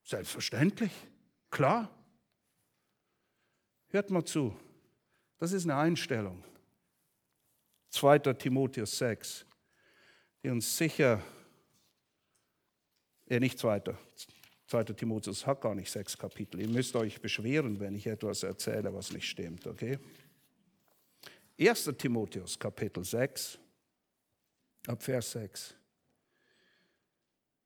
[0.05, 0.93] selbstverständlich,
[1.51, 1.91] klar.
[3.89, 4.57] Hört mal zu,
[5.39, 6.45] das ist eine Einstellung.
[7.89, 8.21] 2.
[8.35, 9.45] Timotheus 6,
[10.45, 11.21] die uns sicher,
[13.29, 13.83] äh nicht 2.
[14.67, 14.85] 2.
[14.85, 16.61] Timotheus hat gar nicht sechs Kapitel.
[16.61, 19.99] Ihr müsst euch beschweren, wenn ich etwas erzähle, was nicht stimmt, okay?
[21.59, 21.91] 1.
[21.99, 23.59] Timotheus Kapitel 6,
[24.87, 25.75] ab Vers 6.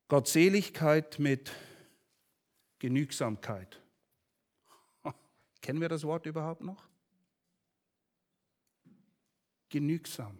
[0.08, 1.50] Gottseligkeit mit
[2.78, 3.80] Genügsamkeit.
[5.60, 6.92] Kennen wir das Wort überhaupt noch?
[9.72, 10.38] genügsam.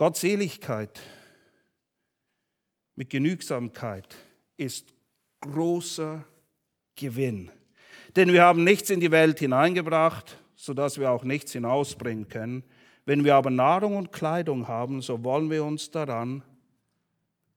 [0.00, 0.98] Gottseligkeit
[2.94, 4.16] mit Genügsamkeit
[4.56, 4.94] ist
[5.42, 6.24] großer
[6.94, 7.50] Gewinn.
[8.16, 12.64] Denn wir haben nichts in die Welt hineingebracht, sodass wir auch nichts hinausbringen können.
[13.04, 16.42] Wenn wir aber Nahrung und Kleidung haben, so wollen wir uns daran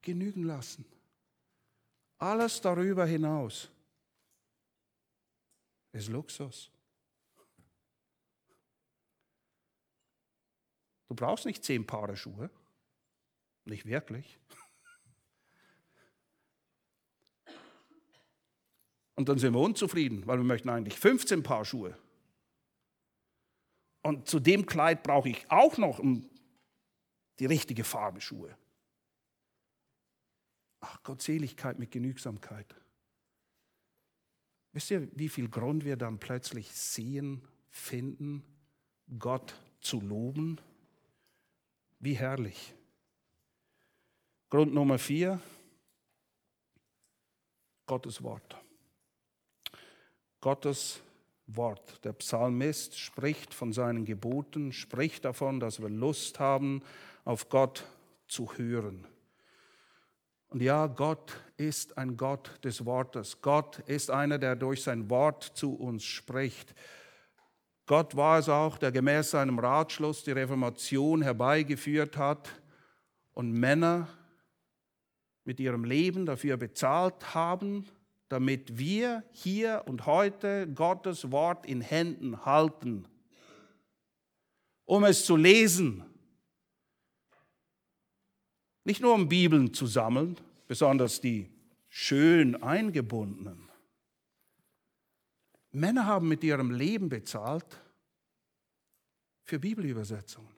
[0.01, 0.83] genügen lassen.
[2.17, 3.71] Alles darüber hinaus
[5.93, 6.72] ist Luxus.
[11.13, 12.49] Du brauchst nicht zehn Paare Schuhe.
[13.65, 14.39] Nicht wirklich.
[19.13, 21.95] Und dann sind wir unzufrieden, weil wir möchten eigentlich 15 Paar Schuhe.
[24.01, 26.01] Und zu dem Kleid brauche ich auch noch
[27.37, 28.57] die richtige Farbe Schuhe.
[30.79, 32.73] Ach, Gottseligkeit mit Genügsamkeit.
[34.71, 38.43] Wisst ihr, wie viel Grund wir dann plötzlich sehen, finden,
[39.19, 40.59] Gott zu loben?
[42.03, 42.75] Wie herrlich.
[44.49, 45.39] Grund Nummer vier,
[47.85, 48.57] Gottes Wort.
[50.41, 51.01] Gottes
[51.47, 52.03] Wort.
[52.03, 56.83] Der Psalmist spricht von seinen Geboten, spricht davon, dass wir Lust haben,
[57.23, 57.85] auf Gott
[58.27, 59.07] zu hören.
[60.49, 63.39] Und ja, Gott ist ein Gott des Wortes.
[63.39, 66.75] Gott ist einer, der durch sein Wort zu uns spricht.
[67.85, 72.49] Gott war es auch, der gemäß seinem Ratschluss die Reformation herbeigeführt hat
[73.33, 74.07] und Männer
[75.43, 77.85] mit ihrem Leben dafür bezahlt haben,
[78.29, 83.05] damit wir hier und heute Gottes Wort in Händen halten,
[84.85, 86.05] um es zu lesen.
[88.85, 91.49] Nicht nur um Bibeln zu sammeln, besonders die
[91.89, 93.69] schön eingebundenen,
[95.73, 97.81] Männer haben mit ihrem Leben bezahlt
[99.43, 100.53] für Bibelübersetzungen.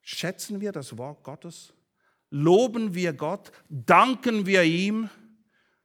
[0.00, 1.74] Schätzen wir das Wort Gottes?
[2.30, 3.52] Loben wir Gott?
[3.68, 5.10] Danken wir ihm,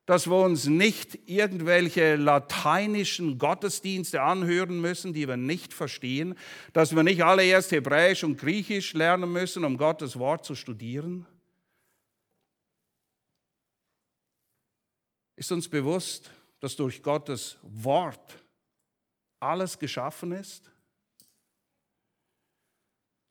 [0.06, 6.36] dass wir uns nicht irgendwelche lateinischen Gottesdienste anhören müssen, die wir nicht verstehen,
[6.72, 11.28] dass wir nicht alle erst Hebräisch und Griechisch lernen müssen, um Gottes Wort zu studieren?
[15.36, 18.44] Ist uns bewusst, dass durch Gottes Wort
[19.40, 20.72] alles geschaffen ist?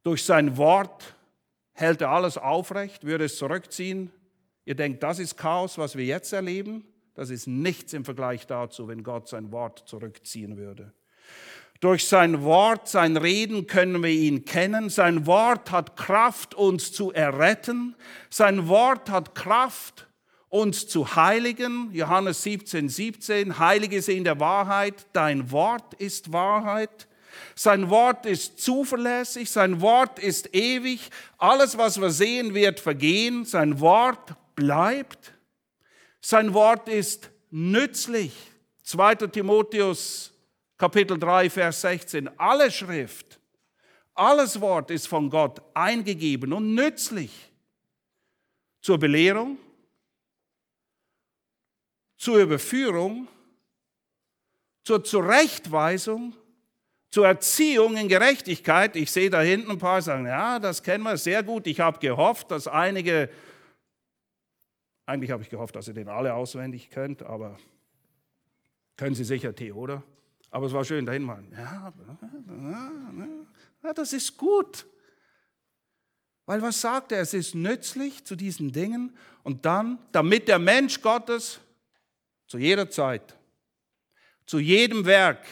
[0.03, 1.17] Durch sein Wort
[1.73, 4.13] hält er alles aufrecht, würde es zurückziehen.
[4.65, 6.85] Ihr denkt, das ist Chaos, was wir jetzt erleben?
[7.15, 10.93] Das ist nichts im Vergleich dazu, wenn Gott sein Wort zurückziehen würde.
[11.81, 14.89] Durch sein Wort, sein Reden können wir ihn kennen.
[14.89, 17.97] Sein Wort hat Kraft, uns zu erretten.
[18.31, 20.06] Sein Wort hat Kraft,
[20.57, 21.91] uns zu heiligen.
[21.93, 27.09] Johannes 17, 17, heilige sie in der Wahrheit, dein Wort ist Wahrheit.
[27.55, 31.11] Sein Wort ist zuverlässig, sein Wort ist ewig.
[31.39, 33.45] Alles, was wir sehen, wird vergehen.
[33.45, 35.33] Sein Wort bleibt.
[36.21, 38.33] Sein Wort ist nützlich.
[38.85, 39.15] 2.
[39.15, 40.33] Timotheus
[40.79, 42.29] Kapitel 3, Vers 16.
[42.39, 43.41] Alle Schrift,
[44.15, 47.31] alles Wort ist von Gott eingegeben und nützlich
[48.83, 49.59] zur Belehrung,
[52.27, 53.29] zur Überführung,
[54.83, 56.35] zur Zurechtweisung,
[57.09, 58.97] zur Erziehung in Gerechtigkeit.
[58.97, 61.69] Ich sehe da hinten ein paar sagen, ja, das kennen wir sehr gut.
[61.69, 63.31] Ich habe gehofft, dass einige,
[65.07, 67.59] eigentlich habe ich gehofft, dass ihr den alle auswendig könnt, aber
[68.97, 70.03] können Sie sicher T, oder?
[70.51, 71.45] Aber es war schön dahin mal.
[71.53, 71.93] Ja,
[73.85, 74.85] ja, das ist gut.
[76.45, 77.21] Weil was sagt er?
[77.21, 81.61] Es ist nützlich zu diesen Dingen und dann, damit der Mensch Gottes
[82.47, 83.37] zu jeder Zeit,
[84.47, 85.45] zu jedem Werk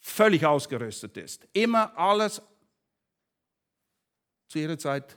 [0.00, 1.46] völlig ausgerüstet ist.
[1.52, 2.42] Immer alles
[4.48, 5.16] zu jeder Zeit.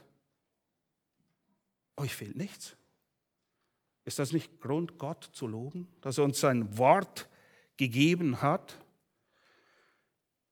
[1.96, 2.76] Euch fehlt nichts.
[4.04, 7.28] Ist das nicht Grund, Gott zu loben, dass er uns sein Wort
[7.76, 8.76] gegeben hat?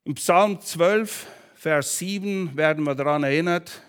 [0.04, 3.82] Im Psalm 12, Vers 7 werden wir daran erinnert,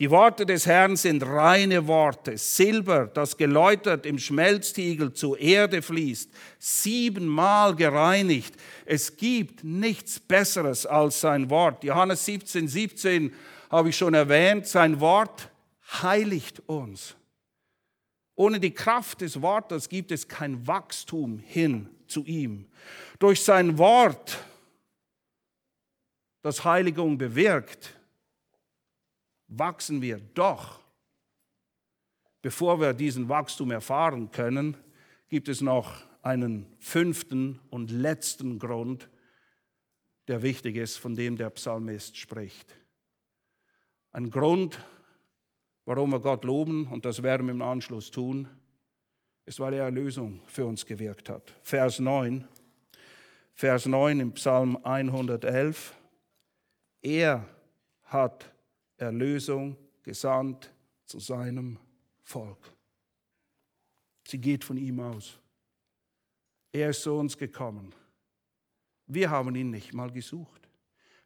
[0.00, 6.32] die Worte des Herrn sind reine Worte, Silber, das geläutert im Schmelztiegel zur Erde fließt,
[6.58, 8.56] siebenmal gereinigt.
[8.86, 11.84] Es gibt nichts Besseres als sein Wort.
[11.84, 13.32] Johannes 17, 17
[13.70, 15.48] habe ich schon erwähnt, sein Wort
[16.02, 17.14] heiligt uns.
[18.34, 22.66] Ohne die Kraft des Wortes gibt es kein Wachstum hin zu ihm.
[23.20, 24.38] Durch sein Wort,
[26.42, 27.94] das Heiligung bewirkt,
[29.58, 30.80] wachsen wir doch.
[32.42, 34.76] Bevor wir diesen Wachstum erfahren können,
[35.28, 39.08] gibt es noch einen fünften und letzten Grund,
[40.28, 42.74] der wichtig ist, von dem der Psalmist spricht.
[44.12, 44.78] Ein Grund,
[45.84, 48.48] warum wir Gott loben, und das werden wir im Anschluss tun,
[49.44, 51.54] ist, weil er Erlösung für uns gewirkt hat.
[51.62, 52.46] Vers 9,
[53.52, 55.94] Vers 9 im Psalm 111.
[57.02, 57.46] Er
[58.04, 58.53] hat
[58.96, 60.72] Erlösung gesandt
[61.04, 61.78] zu seinem
[62.22, 62.72] Volk.
[64.26, 65.38] Sie geht von ihm aus.
[66.72, 67.94] Er ist zu uns gekommen.
[69.06, 70.68] Wir haben ihn nicht mal gesucht.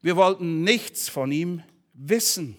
[0.00, 1.62] Wir wollten nichts von ihm
[1.92, 2.56] wissen.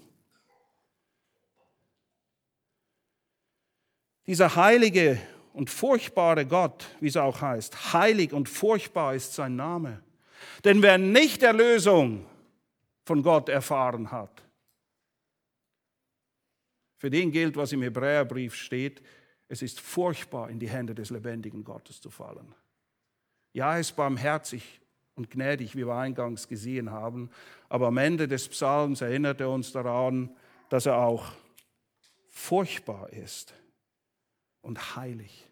[4.26, 5.20] Dieser heilige
[5.53, 10.03] und furchtbare Gott, wie es auch heißt, heilig und furchtbar ist sein Name.
[10.64, 12.26] Denn wer nicht Erlösung
[13.05, 14.43] von Gott erfahren hat,
[17.00, 19.02] für den gilt, was im Hebräerbrief steht,
[19.47, 22.54] es ist furchtbar, in die Hände des lebendigen Gottes zu fallen.
[23.54, 24.82] Ja, er ist barmherzig
[25.16, 27.32] und gnädig, wie wir eingangs gesehen haben,
[27.70, 30.36] aber am Ende des Psalms erinnert er uns daran,
[30.68, 31.32] dass er auch
[32.28, 33.54] furchtbar ist
[34.62, 35.47] und heilig.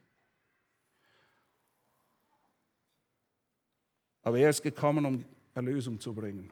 [4.22, 5.26] Aber er ist gekommen, um
[5.56, 6.52] Erlösung zu bringen.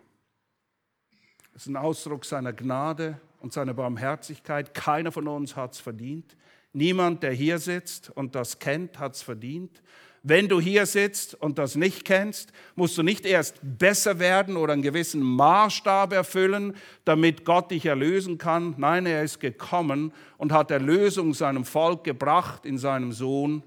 [1.54, 4.74] Es ist ein Ausdruck seiner Gnade und seiner Barmherzigkeit.
[4.74, 6.36] Keiner von uns hat es verdient.
[6.74, 9.84] Niemand, der hier sitzt und das kennt, hat es verdient.
[10.24, 14.74] Wenn du hier sitzt und das nicht kennst, musst du nicht erst besser werden oder
[14.74, 18.74] einen gewissen Maßstab erfüllen, damit Gott dich erlösen kann.
[18.78, 23.62] Nein, er ist gekommen und hat Erlösung seinem Volk gebracht in seinem Sohn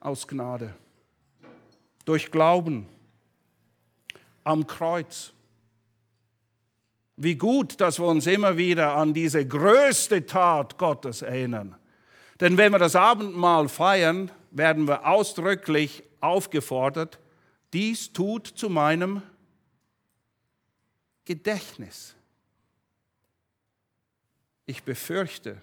[0.00, 0.74] aus Gnade.
[2.06, 2.86] Durch Glauben
[4.44, 5.34] am Kreuz.
[7.22, 11.76] Wie gut, dass wir uns immer wieder an diese größte Tat Gottes erinnern.
[12.40, 17.20] Denn wenn wir das Abendmahl feiern, werden wir ausdrücklich aufgefordert,
[17.74, 19.20] dies tut zu meinem
[21.26, 22.16] Gedächtnis.
[24.64, 25.60] Ich befürchte,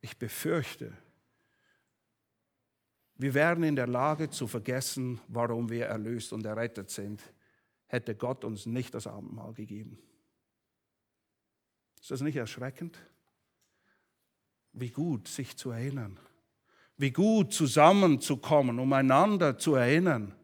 [0.00, 0.92] ich befürchte,
[3.16, 7.20] wir wären in der Lage zu vergessen, warum wir erlöst und errettet sind,
[7.92, 9.98] hätte Gott uns nicht das Abendmahl gegeben.
[12.00, 12.98] Ist das nicht erschreckend?
[14.72, 16.18] Wie gut, sich zu erinnern.
[16.96, 20.34] Wie gut zusammenzukommen, um einander zu erinnern,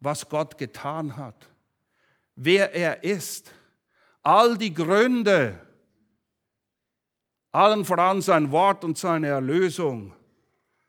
[0.00, 1.48] was Gott getan hat,
[2.34, 3.52] wer er ist,
[4.22, 5.60] all die Gründe,
[7.52, 10.12] allen voran sein Wort und seine Erlösung,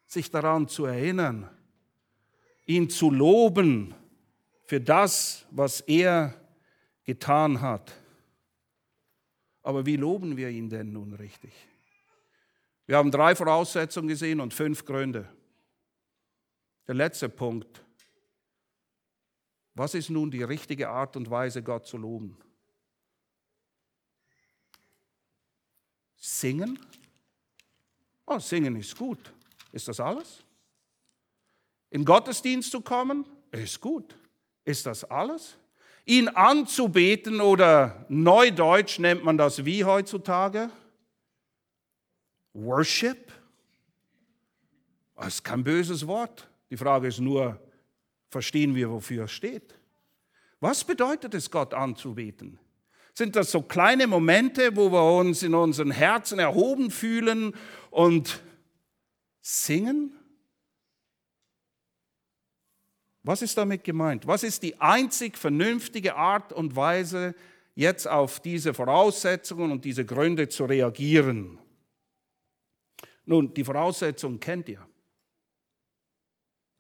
[0.08, 1.48] sich daran zu erinnern,
[2.66, 3.94] ihn zu loben
[4.66, 6.34] für das, was er
[7.04, 7.94] getan hat.
[9.62, 11.54] Aber wie loben wir ihn denn nun richtig?
[12.88, 15.28] Wir haben drei Voraussetzungen gesehen und fünf Gründe.
[16.88, 17.84] Der letzte Punkt.
[19.74, 22.38] Was ist nun die richtige Art und Weise, Gott zu loben?
[26.16, 26.80] Singen?
[28.26, 29.34] Oh, singen ist gut.
[29.72, 30.44] Ist das alles?
[31.90, 33.26] In Gottesdienst zu kommen?
[33.52, 34.16] Ist gut.
[34.66, 35.58] Ist das alles?
[36.06, 40.70] Ihn anzubeten oder neudeutsch nennt man das wie heutzutage?
[42.54, 43.32] Worship?
[45.16, 46.48] Das ist kein böses Wort.
[46.70, 47.60] Die Frage ist nur,
[48.30, 49.76] verstehen wir, wofür es steht?
[50.60, 52.60] Was bedeutet es, Gott anzubeten?
[53.14, 57.54] Sind das so kleine Momente, wo wir uns in unseren Herzen erhoben fühlen
[57.92, 58.42] und
[59.42, 60.18] singen?
[63.26, 64.28] Was ist damit gemeint?
[64.28, 67.34] Was ist die einzig vernünftige Art und Weise,
[67.74, 71.58] jetzt auf diese Voraussetzungen und diese Gründe zu reagieren?
[73.26, 74.88] Nun, die Voraussetzungen kennt ihr.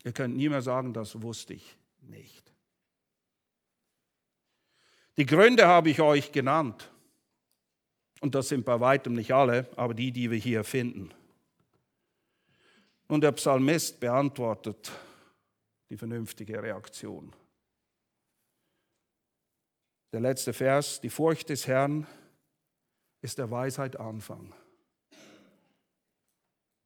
[0.03, 2.53] Ihr könnt nie mehr sagen, das wusste ich nicht.
[5.17, 6.91] Die Gründe habe ich euch genannt.
[8.21, 11.09] Und das sind bei weitem nicht alle, aber die, die wir hier finden.
[13.07, 14.91] Und der Psalmist beantwortet
[15.89, 17.33] die vernünftige Reaktion.
[20.11, 22.07] Der letzte Vers, die Furcht des Herrn
[23.21, 24.53] ist der Weisheit Anfang.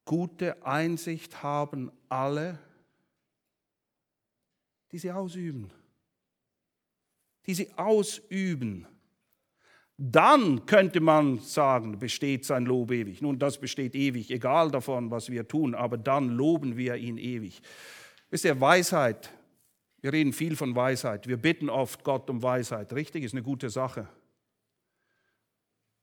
[0.06, 2.58] Gute Einsicht haben alle,
[4.91, 5.70] die sie ausüben.
[7.45, 8.88] Die sie ausüben.
[9.97, 13.22] Dann könnte man sagen, besteht sein Lob ewig.
[13.22, 17.62] Nun, das besteht ewig, egal davon, was wir tun, aber dann loben wir ihn ewig.
[18.30, 19.32] Wisst ihr, Weisheit,
[20.01, 21.27] wir reden viel von Weisheit.
[21.27, 22.93] Wir bitten oft Gott um Weisheit.
[22.93, 24.07] Richtig, ist eine gute Sache.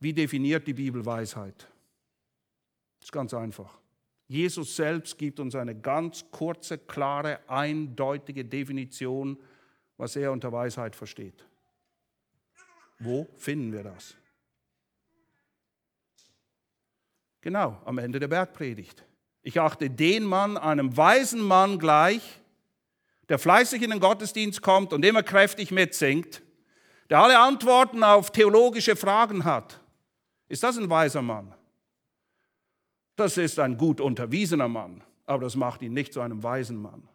[0.01, 1.69] Wie definiert die Bibel Weisheit?
[2.99, 3.79] Das ist ganz einfach.
[4.29, 9.39] Jesus selbst gibt uns eine ganz kurze, klare, eindeutige Definition,
[9.97, 11.47] was er unter Weisheit versteht.
[12.99, 14.17] Wo finden wir das?
[17.41, 19.06] Genau, am Ende der Bergpredigt.
[19.47, 22.41] Ich achte den Mann einem weisen Mann gleich,
[23.29, 26.43] der fleißig in den Gottesdienst kommt und immer kräftig mitsingt,
[27.11, 29.81] der alle Antworten auf theologische Fragen hat.
[30.49, 31.55] Ist das ein weiser Mann?
[33.15, 37.09] Das ist ein gut unterwiesener Mann, aber das macht ihn nicht zu einem weisen Mann.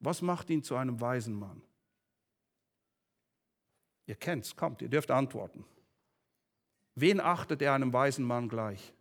[0.00, 1.62] Was macht ihn zu einem weisen Mann?
[4.04, 5.64] Ihr kennt's, kommt, ihr dürft antworten.
[6.96, 8.92] Wen achtet er einem weisen Mann gleich?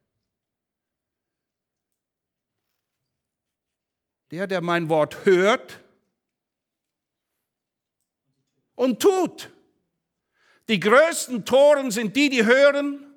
[4.34, 5.80] Der, der mein Wort hört
[8.74, 9.52] und tut.
[10.68, 13.14] Die größten Toren sind die, die hören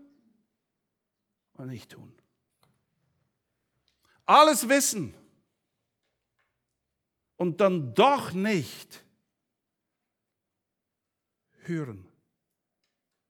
[1.54, 2.12] und nicht tun.
[4.26, 5.14] Alles wissen
[7.36, 9.02] und dann doch nicht
[11.62, 12.05] hören.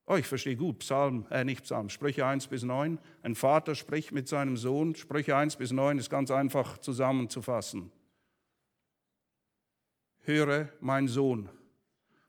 [0.09, 3.01] Oh, ich verstehe gut, Psalm, äh nicht Psalm, Sprüche 1 bis 9.
[3.23, 4.95] Ein Vater spricht mit seinem Sohn.
[4.95, 7.91] Sprüche 1 bis 9 ist ganz einfach zusammenzufassen.
[10.21, 11.49] Höre, mein Sohn.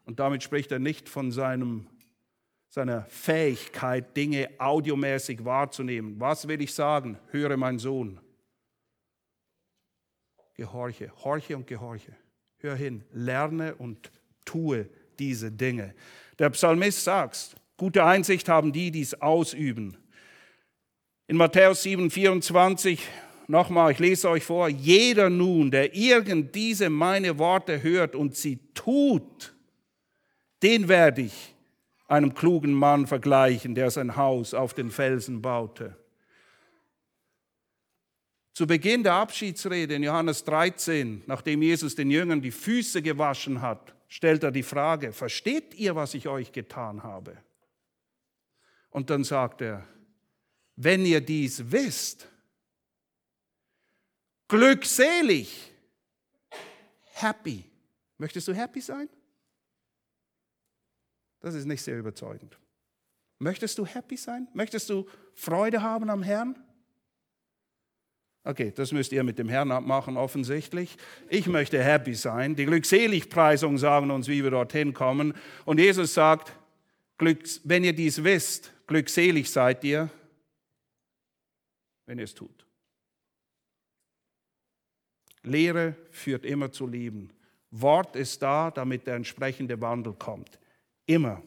[0.05, 1.87] Und damit spricht er nicht von seinem,
[2.69, 6.19] seiner Fähigkeit, Dinge audiomäßig wahrzunehmen.
[6.19, 7.19] Was will ich sagen?
[7.29, 8.19] Höre, mein Sohn.
[10.55, 12.15] Gehorche, horche und gehorche.
[12.57, 14.11] Hör hin, lerne und
[14.45, 15.93] tue diese Dinge.
[16.39, 19.97] Der Psalmist sagt, gute Einsicht haben die, die es ausüben.
[21.27, 23.01] In Matthäus 7, 24,
[23.47, 28.59] nochmal, ich lese euch vor, jeder nun, der irgend diese meine Worte hört und sie
[28.73, 29.53] tut,
[30.63, 31.53] den werde ich
[32.07, 35.95] einem klugen Mann vergleichen, der sein Haus auf den Felsen baute.
[38.53, 43.93] Zu Beginn der Abschiedsrede in Johannes 13, nachdem Jesus den Jüngern die Füße gewaschen hat,
[44.07, 47.37] stellt er die Frage, versteht ihr, was ich euch getan habe?
[48.89, 49.87] Und dann sagt er,
[50.75, 52.27] wenn ihr dies wisst,
[54.47, 55.71] glückselig,
[57.13, 57.63] happy.
[58.17, 59.09] Möchtest du happy sein?
[61.39, 62.57] Das ist nicht sehr überzeugend.
[63.39, 64.47] Möchtest du happy sein?
[64.53, 66.57] Möchtest du Freude haben am Herrn?
[68.43, 70.95] Okay, das müsst ihr mit dem Herrn abmachen, offensichtlich.
[71.29, 72.55] Ich möchte happy sein.
[72.55, 75.33] Die Glückseligpreisungen sagen uns, wie wir dorthin kommen.
[75.65, 76.53] Und Jesus sagt,
[77.19, 80.09] wenn ihr dies wisst, glückselig seid ihr,
[82.05, 82.65] wenn ihr es tut.
[85.43, 87.31] Lehre führt immer zu Lieben.
[87.71, 90.59] Wort ist da, damit der entsprechende Wandel kommt.
[91.05, 91.43] Immer.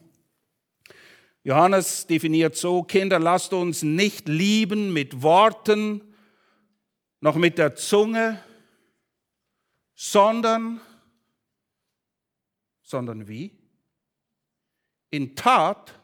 [1.43, 6.01] Johannes definiert so, Kinder, lasst uns nicht lieben mit Worten,
[7.19, 8.43] noch mit der Zunge,
[9.95, 10.79] sondern,
[12.83, 13.57] sondern wie?
[15.09, 15.99] In Tat,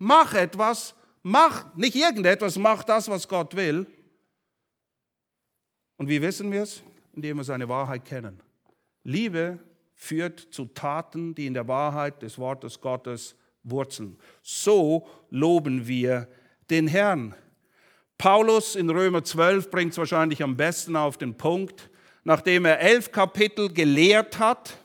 [0.00, 3.86] mach etwas, mach nicht irgendetwas, mach das, was Gott will.
[5.96, 6.82] Und wie wissen wir es?
[7.14, 8.40] Indem wir seine Wahrheit kennen.
[9.04, 9.60] Liebe
[9.94, 14.18] führt zu Taten, die in der Wahrheit des Wortes Gottes wurzeln.
[14.42, 16.28] So loben wir
[16.70, 17.34] den Herrn.
[18.16, 21.90] Paulus in Römer 12 bringt es wahrscheinlich am besten auf den Punkt.
[22.24, 24.78] Nachdem er elf Kapitel gelehrt hat,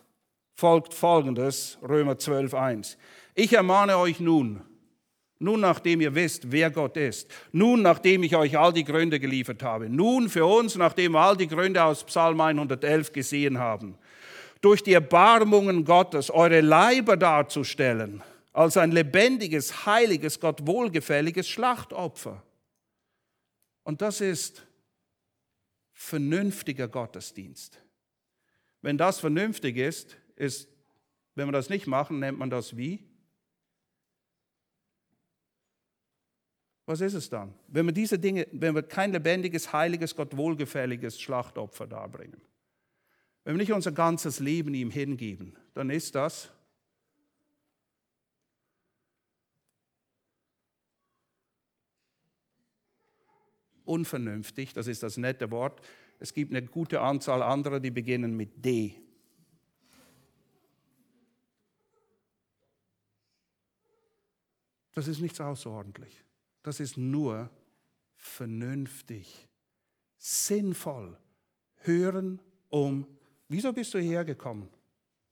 [0.53, 2.97] folgt folgendes, Römer 12, 1.
[3.33, 4.61] Ich ermahne euch nun,
[5.39, 9.63] nun nachdem ihr wisst, wer Gott ist, nun nachdem ich euch all die Gründe geliefert
[9.63, 13.97] habe, nun für uns, nachdem wir all die Gründe aus Psalm 111 gesehen haben,
[14.61, 18.23] durch die Erbarmungen Gottes eure Leiber darzustellen,
[18.53, 22.41] als ein lebendiges, heiliges, Gott wohlgefälliges Schlachtopfer
[23.85, 24.65] und das ist
[25.93, 27.79] vernünftiger Gottesdienst.
[28.81, 30.67] Wenn das vernünftig ist, ist,
[31.35, 33.04] wenn wir das nicht machen, nennt man das wie?
[36.85, 37.53] Was ist es dann?
[37.67, 42.39] Wenn wir diese Dinge, wenn wir kein lebendiges, heiliges, Gott wohlgefälliges Schlachtopfer darbringen,
[43.43, 46.51] wenn wir nicht unser ganzes Leben ihm hingeben, dann ist das
[53.85, 55.81] unvernünftig, das ist das nette Wort.
[56.19, 58.95] Es gibt eine gute Anzahl anderer, die beginnen mit D.
[64.93, 66.23] Das ist nichts außerordentlich.
[66.65, 67.49] Das ist nur
[68.15, 69.47] vernünftig,
[70.17, 71.17] sinnvoll.
[71.77, 73.07] Hören um.
[73.47, 74.67] Wieso bist du hierher gekommen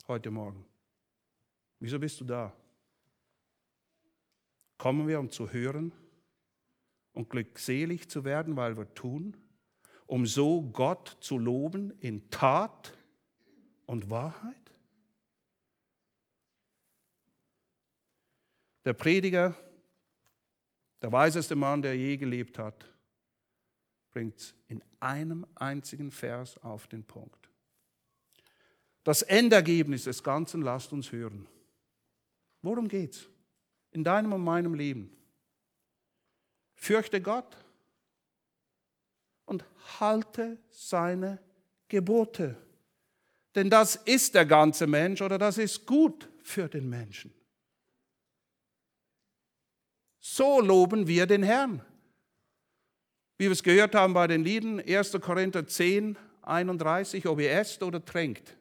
[0.07, 0.63] heute Morgen?
[1.79, 2.53] Wieso bist du da?
[4.77, 5.91] Kommen wir, um zu hören?
[7.13, 9.37] und glückselig zu werden, weil wir tun,
[10.07, 12.97] um so Gott zu loben in Tat
[13.85, 14.55] und Wahrheit?
[18.85, 19.55] Der Prediger,
[21.03, 22.89] der weiseste Mann, der je gelebt hat,
[24.11, 27.49] bringt es in einem einzigen Vers auf den Punkt.
[29.03, 31.45] Das Endergebnis des Ganzen lasst uns hören.
[32.61, 33.27] Worum geht's?
[33.91, 35.15] In deinem und meinem Leben.
[36.75, 37.57] Fürchte Gott
[39.45, 39.65] und
[39.99, 41.39] halte seine
[41.89, 42.55] Gebote.
[43.55, 47.33] Denn das ist der ganze Mensch oder das ist gut für den Menschen.
[50.25, 51.81] So loben wir den Herrn.
[53.37, 55.11] Wie wir es gehört haben bei den Lieden, 1.
[55.19, 58.55] Korinther 10, 31, ob ihr esst oder trinkt.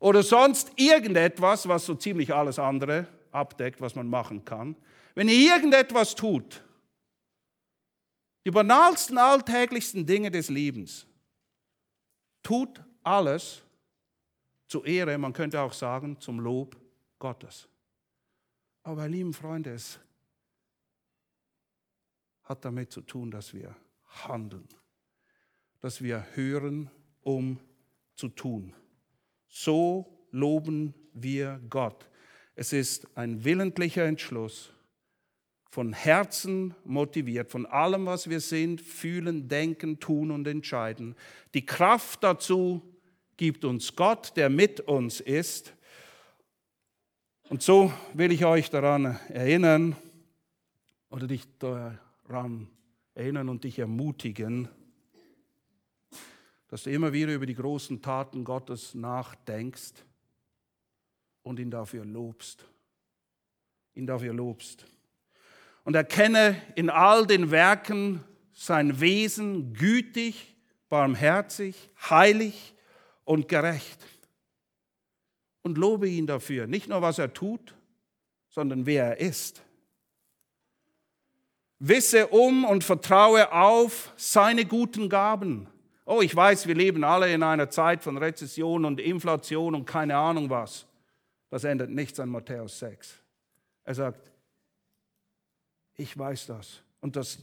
[0.00, 4.74] Oder sonst irgendetwas, was so ziemlich alles andere abdeckt, was man machen kann.
[5.14, 6.64] Wenn ihr irgendetwas tut,
[8.44, 11.06] die banalsten, alltäglichsten Dinge des Lebens,
[12.42, 13.62] tut alles
[14.66, 16.76] zur Ehre, man könnte auch sagen, zum Lob
[17.20, 17.68] Gottes.
[18.82, 20.00] Aber lieben Freunde, es
[22.48, 23.76] hat damit zu tun, dass wir
[24.06, 24.66] handeln,
[25.80, 26.90] dass wir hören,
[27.20, 27.60] um
[28.14, 28.74] zu tun.
[29.48, 32.08] So loben wir Gott.
[32.54, 34.72] Es ist ein willentlicher Entschluss,
[35.70, 41.14] von Herzen motiviert, von allem, was wir sind, fühlen, denken, tun und entscheiden.
[41.52, 42.82] Die Kraft dazu
[43.36, 45.74] gibt uns Gott, der mit uns ist.
[47.50, 49.94] Und so will ich euch daran erinnern
[51.10, 51.44] oder dich
[52.28, 52.68] daran
[53.14, 54.68] erinnern und dich ermutigen,
[56.68, 59.94] dass du immer wieder über die großen Taten Gottes nachdenkst
[61.42, 62.66] und ihn dafür lobst.
[63.94, 64.86] Ihn dafür lobst.
[65.84, 68.22] Und erkenne in all den Werken
[68.52, 70.54] sein Wesen gütig,
[70.90, 72.74] barmherzig, heilig
[73.24, 74.06] und gerecht.
[75.62, 77.74] Und lobe ihn dafür, nicht nur was er tut,
[78.50, 79.62] sondern wer er ist.
[81.78, 85.68] Wisse um und vertraue auf seine guten Gaben.
[86.04, 90.16] Oh, ich weiß, wir leben alle in einer Zeit von Rezession und Inflation und keine
[90.16, 90.86] Ahnung was.
[91.50, 93.14] Das ändert nichts an Matthäus 6.
[93.84, 94.32] Er sagt,
[95.94, 96.82] ich weiß das.
[97.00, 97.38] Und das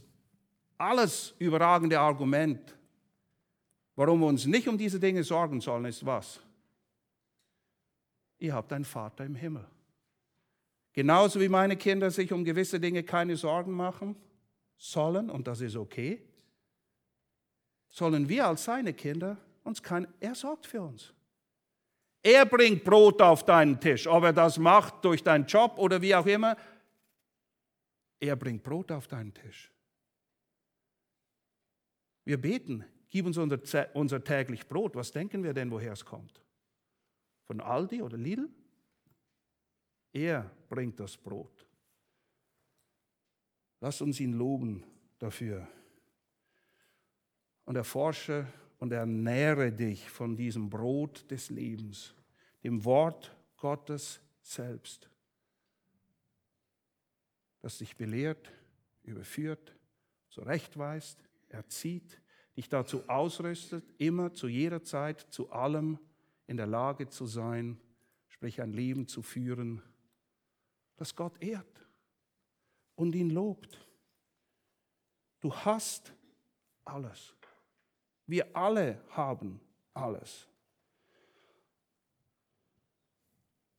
[0.78, 2.76] alles überragende Argument
[3.96, 6.38] Warum wir uns nicht um diese Dinge sorgen sollen, ist was?
[8.38, 9.64] Ihr habt einen Vater im Himmel.
[10.96, 14.16] Genauso wie meine Kinder sich um gewisse Dinge keine Sorgen machen
[14.76, 16.20] sollen, und das ist okay,
[17.88, 21.14] sollen wir als seine Kinder uns kein, er sorgt für uns.
[22.20, 26.16] Er bringt Brot auf deinen Tisch, ob er das macht durch deinen Job oder wie
[26.16, 26.56] auch immer.
[28.18, 29.70] Er bringt Brot auf deinen Tisch.
[32.24, 32.84] Wir beten,
[33.16, 34.94] Gib uns unser, unser täglich Brot.
[34.94, 36.42] Was denken wir denn, woher es kommt?
[37.46, 38.50] Von Aldi oder Lidl?
[40.16, 41.66] Er bringt das Brot.
[43.80, 44.82] Lass uns ihn loben
[45.18, 45.68] dafür.
[47.66, 48.46] Und erforsche
[48.78, 52.14] und ernähre dich von diesem Brot des Lebens,
[52.64, 55.10] dem Wort Gottes selbst,
[57.60, 58.50] das dich belehrt,
[59.02, 59.76] überführt,
[60.30, 62.22] zurechtweist, erzieht,
[62.56, 65.98] dich dazu ausrüstet, immer zu jeder Zeit zu allem
[66.46, 67.78] in der Lage zu sein,
[68.28, 69.82] sprich ein Leben zu führen,
[70.96, 71.86] das Gott ehrt
[72.94, 73.78] und ihn lobt.
[75.40, 76.12] Du hast
[76.84, 77.34] alles.
[78.26, 79.60] Wir alle haben
[79.94, 80.48] alles.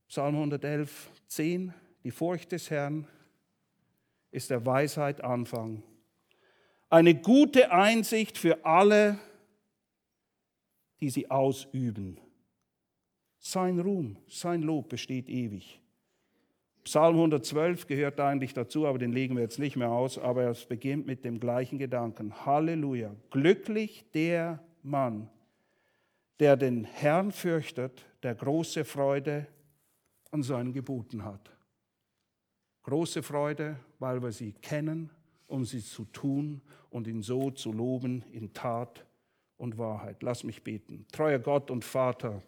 [0.08, 1.74] Psalm 111, 10.
[2.02, 3.06] Die Furcht des Herrn
[4.30, 5.82] ist der Weisheit Anfang
[6.90, 9.18] eine gute Einsicht für alle,
[11.00, 12.18] die sie ausüben.
[13.38, 15.80] Sein Ruhm, sein Lob besteht ewig.
[16.88, 20.64] Psalm 112 gehört eigentlich dazu, aber den legen wir jetzt nicht mehr aus, aber es
[20.64, 22.46] beginnt mit dem gleichen Gedanken.
[22.46, 23.14] Halleluja.
[23.30, 25.28] Glücklich der Mann,
[26.40, 29.46] der den Herrn fürchtet, der große Freude
[30.30, 31.50] an seinen Geboten hat.
[32.84, 35.10] Große Freude, weil wir sie kennen,
[35.46, 39.04] um sie zu tun und ihn so zu loben in Tat
[39.58, 40.22] und Wahrheit.
[40.22, 41.04] Lass mich beten.
[41.12, 42.40] Treuer Gott und Vater,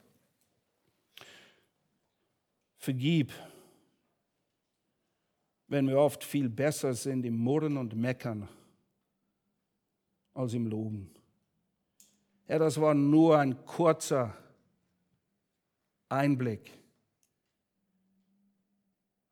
[2.78, 3.34] vergib,
[5.70, 8.48] wenn wir oft viel besser sind im Murren und Meckern
[10.34, 11.10] als im Loben.
[12.46, 14.36] Herr, das war nur ein kurzer
[16.08, 16.72] Einblick.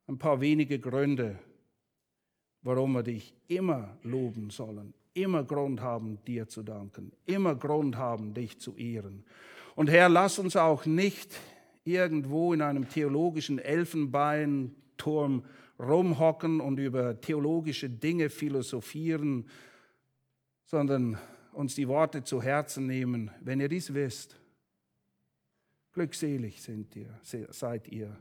[0.07, 1.37] Ein paar wenige Gründe,
[2.61, 8.33] warum wir dich immer loben sollen, immer Grund haben, dir zu danken, immer Grund haben,
[8.33, 9.25] dich zu ehren.
[9.75, 11.37] Und Herr, lass uns auch nicht
[11.83, 15.43] irgendwo in einem theologischen Elfenbeinturm
[15.79, 19.47] rumhocken und über theologische Dinge philosophieren,
[20.65, 21.17] sondern
[21.53, 24.39] uns die Worte zu Herzen nehmen, wenn ihr dies wisst.
[25.93, 27.19] Glückselig ihr,
[27.51, 28.19] seid ihr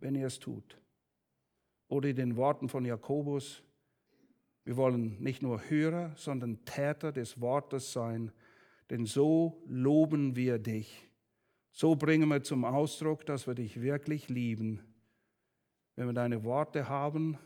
[0.00, 0.78] wenn ihr es tut.
[1.88, 3.62] Oder in den Worten von Jakobus,
[4.64, 8.32] wir wollen nicht nur Hörer, sondern Täter des Wortes sein,
[8.90, 11.08] denn so loben wir dich.
[11.70, 14.80] So bringen wir zum Ausdruck, dass wir dich wirklich lieben.
[15.96, 17.38] Wenn wir deine Worte haben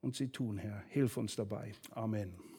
[0.00, 1.72] und sie tun, Herr, hilf uns dabei.
[1.92, 2.49] Amen.